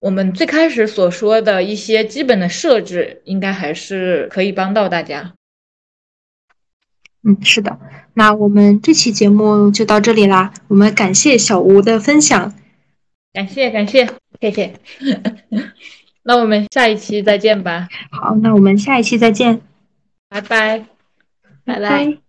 [0.00, 5.32] 我们最开始所说的一些基本的设置，应该还是可以帮到大家。
[7.22, 7.78] 嗯，是的。
[8.12, 12.52] 那我们这期节目就到这里啦，我们感谢小吴的分享，
[13.32, 14.06] 感谢感谢，
[14.42, 14.74] 谢谢。
[16.22, 17.88] 那我们下一期再见吧。
[18.10, 19.62] 好，那我们下一期再见，
[20.28, 20.84] 拜拜，
[21.64, 22.21] 拜拜。